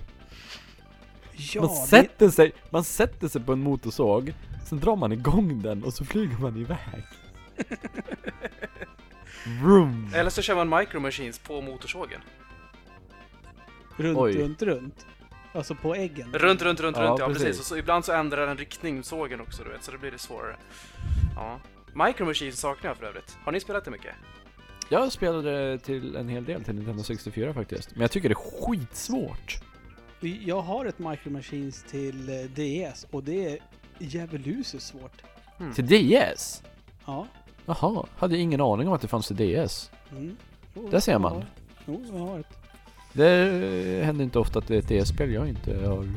[1.54, 4.34] ja, man, sätter sig, man sätter sig på en motorsåg,
[4.66, 7.04] sen drar man igång den och så flyger man iväg.
[9.62, 10.10] Vroom.
[10.14, 12.20] Eller så kör man Micro Machines på motorsågen.
[13.96, 14.38] det, runt, Oj.
[14.42, 15.06] runt, runt.
[15.58, 16.32] Alltså på äggen.
[16.32, 17.42] Runt, runt, runt, Ja, runt, ja precis.
[17.42, 17.60] precis.
[17.60, 20.18] Och så ibland så ändrar den riktning, sågen också du vet, så då blir det
[20.18, 20.56] svårare.
[21.36, 21.60] Ja.
[22.06, 23.36] Micro Machines saknar jag för övrigt.
[23.44, 24.14] Har ni spelat det mycket?
[24.88, 27.90] Jag spelade till en hel del till Nintendo 64 faktiskt.
[27.92, 29.60] Men jag tycker det är skitsvårt.
[30.20, 32.34] Jag har ett Micro Machines till eh,
[32.90, 33.58] DS och det är
[33.98, 35.22] djävuluset svårt.
[35.60, 35.72] Mm.
[35.74, 36.62] Till DS?
[37.06, 37.26] Ja.
[37.66, 39.90] Jaha, hade ingen aning om att det fanns till DS.
[40.10, 40.36] Mm.
[40.74, 41.44] Oh, Där ser man.
[41.86, 42.46] Jo, jag har ett.
[43.18, 46.08] Det händer inte ofta att det är ett DS-spel jag inte har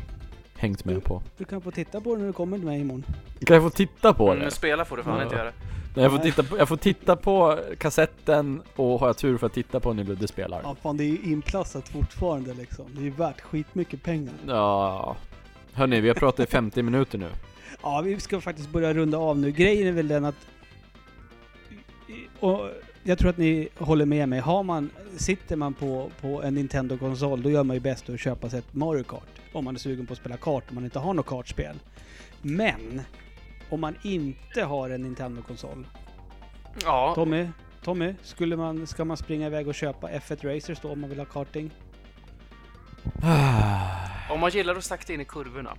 [0.58, 1.22] hängt med på.
[1.38, 3.06] Du kan få titta på det när du kommer till mig imorgon.
[3.46, 4.42] Kan jag få titta på Mm, det?
[4.42, 5.24] men spela får du fan Ja.
[5.24, 5.52] inte göra.
[5.96, 9.48] Nej, jag, får titta på, jag får titta på kassetten och har jag tur för
[9.48, 10.62] att titta på när Ludde spelar.
[10.64, 12.86] Ja, fan det är ju inplastat fortfarande liksom.
[12.94, 14.34] Det är ju värt skitmycket pengar.
[14.48, 15.16] Ja.
[15.74, 17.28] Hörni, vi har pratat i 50 minuter nu.
[17.84, 19.52] Ja, vi ska faktiskt börja runda av nu.
[19.52, 20.36] Grejen är väl den att...
[22.40, 22.60] Och
[23.04, 24.40] jag tror att ni håller med mig.
[24.40, 28.50] Har man, sitter man på, på en Nintendo-konsol, då gör man ju bäst att köpa
[28.50, 29.42] sig ett Mario Kart.
[29.54, 31.80] Om man är sugen på att spela kart, om man inte har något kartspel.
[32.42, 33.02] Men,
[33.70, 35.88] om man inte har en Nintendo-konsol.
[36.84, 37.48] Ja, Tommy,
[37.84, 41.20] Tommy, skulle man, ska man springa iväg och köpa F1 Racers då om man vill
[41.20, 41.72] ha karting?
[44.30, 45.78] om man gillar att sakta in i kurvorna.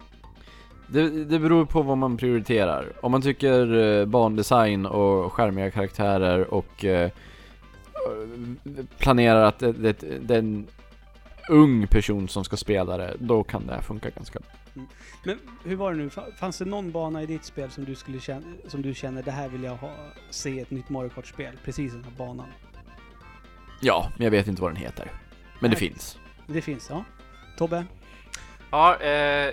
[0.92, 2.92] Det, det beror på vad man prioriterar.
[3.00, 7.10] Om man tycker eh, bandesign och skärmiga karaktärer och eh,
[8.98, 10.66] planerar att det, det, det är en
[11.48, 14.84] ung person som ska spela det, då kan det här funka ganska bra.
[15.24, 16.08] Men hur var det nu?
[16.08, 19.22] Fa- Fanns det någon bana i ditt spel som du, skulle känna, som du känner
[19.22, 19.90] det här vill jag ha,
[20.30, 21.54] se ett nytt Mario Kart-spel?
[21.64, 22.46] Precis den här banan.
[23.80, 25.10] Ja, men jag vet inte vad den heter.
[25.60, 25.88] Men det Nej.
[25.88, 26.18] finns.
[26.46, 27.04] Det finns, ja.
[27.58, 27.84] Tobbe?
[28.70, 29.50] Ja, eh,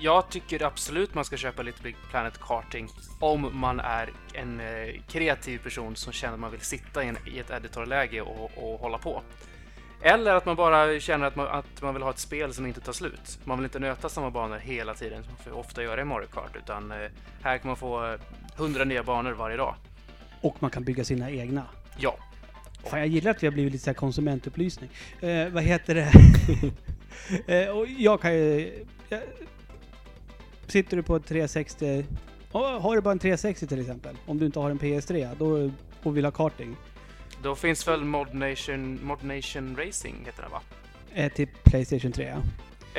[0.00, 2.88] jag tycker absolut man ska köpa Little Big Planet Karting
[3.20, 7.16] om man är en eh, kreativ person som känner att man vill sitta i, en,
[7.26, 9.22] i ett editorläge och, och hålla på.
[10.02, 12.80] Eller att man bara känner att man, att man vill ha ett spel som inte
[12.80, 13.38] tar slut.
[13.44, 16.56] Man vill inte nöta samma banor hela tiden som man ofta gör i Mario Kart,
[16.56, 16.98] utan eh,
[17.42, 18.20] här kan man få eh,
[18.56, 19.74] 100 nya banor varje dag.
[20.40, 21.62] Och man kan bygga sina egna.
[21.96, 22.16] Ja,
[22.84, 24.90] Fan, jag gillar att vi har blivit lite så konsumentupplysning.
[25.20, 26.12] Eh, vad heter det?
[27.64, 28.84] eh, och jag kan ju...
[29.08, 29.20] Jag,
[30.66, 32.04] sitter du på ett 360...
[32.52, 35.70] Oh, har du bara en 360 till exempel, om du inte har en PS3, då,
[36.02, 36.76] och vill ha karting,
[37.42, 40.60] då finns väl Mod Nation, Mod Nation Racing, heter den va?
[41.14, 42.24] eh, till Playstation 3.
[42.26, 42.42] Ja.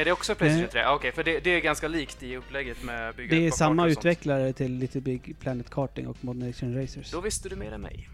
[0.01, 0.70] Är det också Playstation Eh.
[0.72, 0.82] 3?
[0.84, 3.88] Ah, Okej, för det, det är ganska likt i upplägget med bygga Det är samma
[3.88, 7.11] utvecklare till Little Big Planet Karting och Mod Nation Racers.
[7.11, 8.07] Då visste du mer än mig.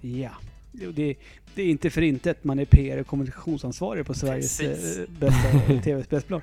[0.00, 0.30] Ja.
[0.76, 1.16] Det,
[1.56, 4.98] det är inte för intet man är PR och kommunikationsansvarig på Sveriges Precis.
[4.98, 6.42] eh, bästa tv-spelsbolag.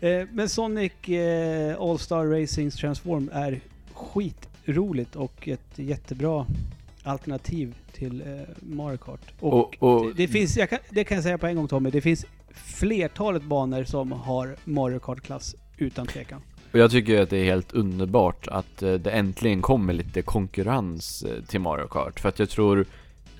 [0.00, 3.60] Eh, men Sonic eh, All-Star Racings Transform är
[3.94, 6.46] skitroligt och ett jättebra
[7.02, 8.22] alternativ till
[8.60, 9.20] Mario Kart.
[9.40, 11.90] Och, Och, och det, det finns, kan, det kan jag säga på en gång Tommy,
[11.90, 12.24] det finns
[12.54, 16.42] flertalet banor som har Mario Kart-klass utan tvekan.
[16.72, 21.60] Och jag tycker att det är helt underbart att det äntligen kommer lite konkurrens till
[21.60, 22.20] Mario Kart.
[22.20, 22.86] För att jag tror,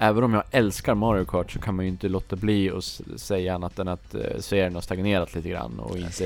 [0.03, 3.55] även om jag älskar Mario Kart så kan man ju inte låta bli att säga
[3.55, 6.25] annat än att eh, serien har stagnerat lite grann och inte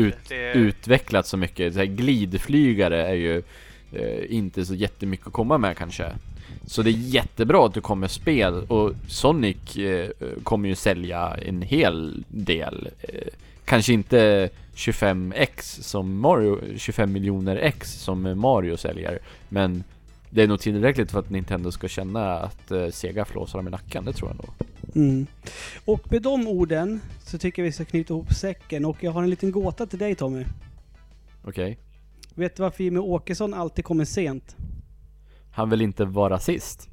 [0.00, 1.72] ut- det, utvecklats så mycket.
[1.72, 3.42] Så här, glidflygare är ju
[3.92, 6.12] eh, inte så jättemycket att komma med kanske.
[6.66, 10.08] Så det är jättebra att det kommer spel och Sonic eh,
[10.42, 12.88] kommer ju sälja en hel del.
[13.00, 13.28] Eh,
[13.64, 19.18] kanske inte 25x som Mario, 25 miljoner x som Mario säljer.
[19.48, 19.84] Men
[20.34, 23.70] Det är nog tillräckligt för att Nintendo ska känna att eh, Sega flåsar dem i
[23.70, 24.50] nacken, det tror jag nog.
[24.94, 25.26] Mm.
[25.84, 29.22] Och med de orden så tycker jag vi ska knyta ihop säcken och jag har
[29.22, 30.44] en liten gåta till dig Tommy.
[31.44, 31.78] Okej?
[32.34, 34.56] Vet du varför Jimmie Åkesson alltid kommer sent?
[35.50, 36.88] Han vill inte vara sist.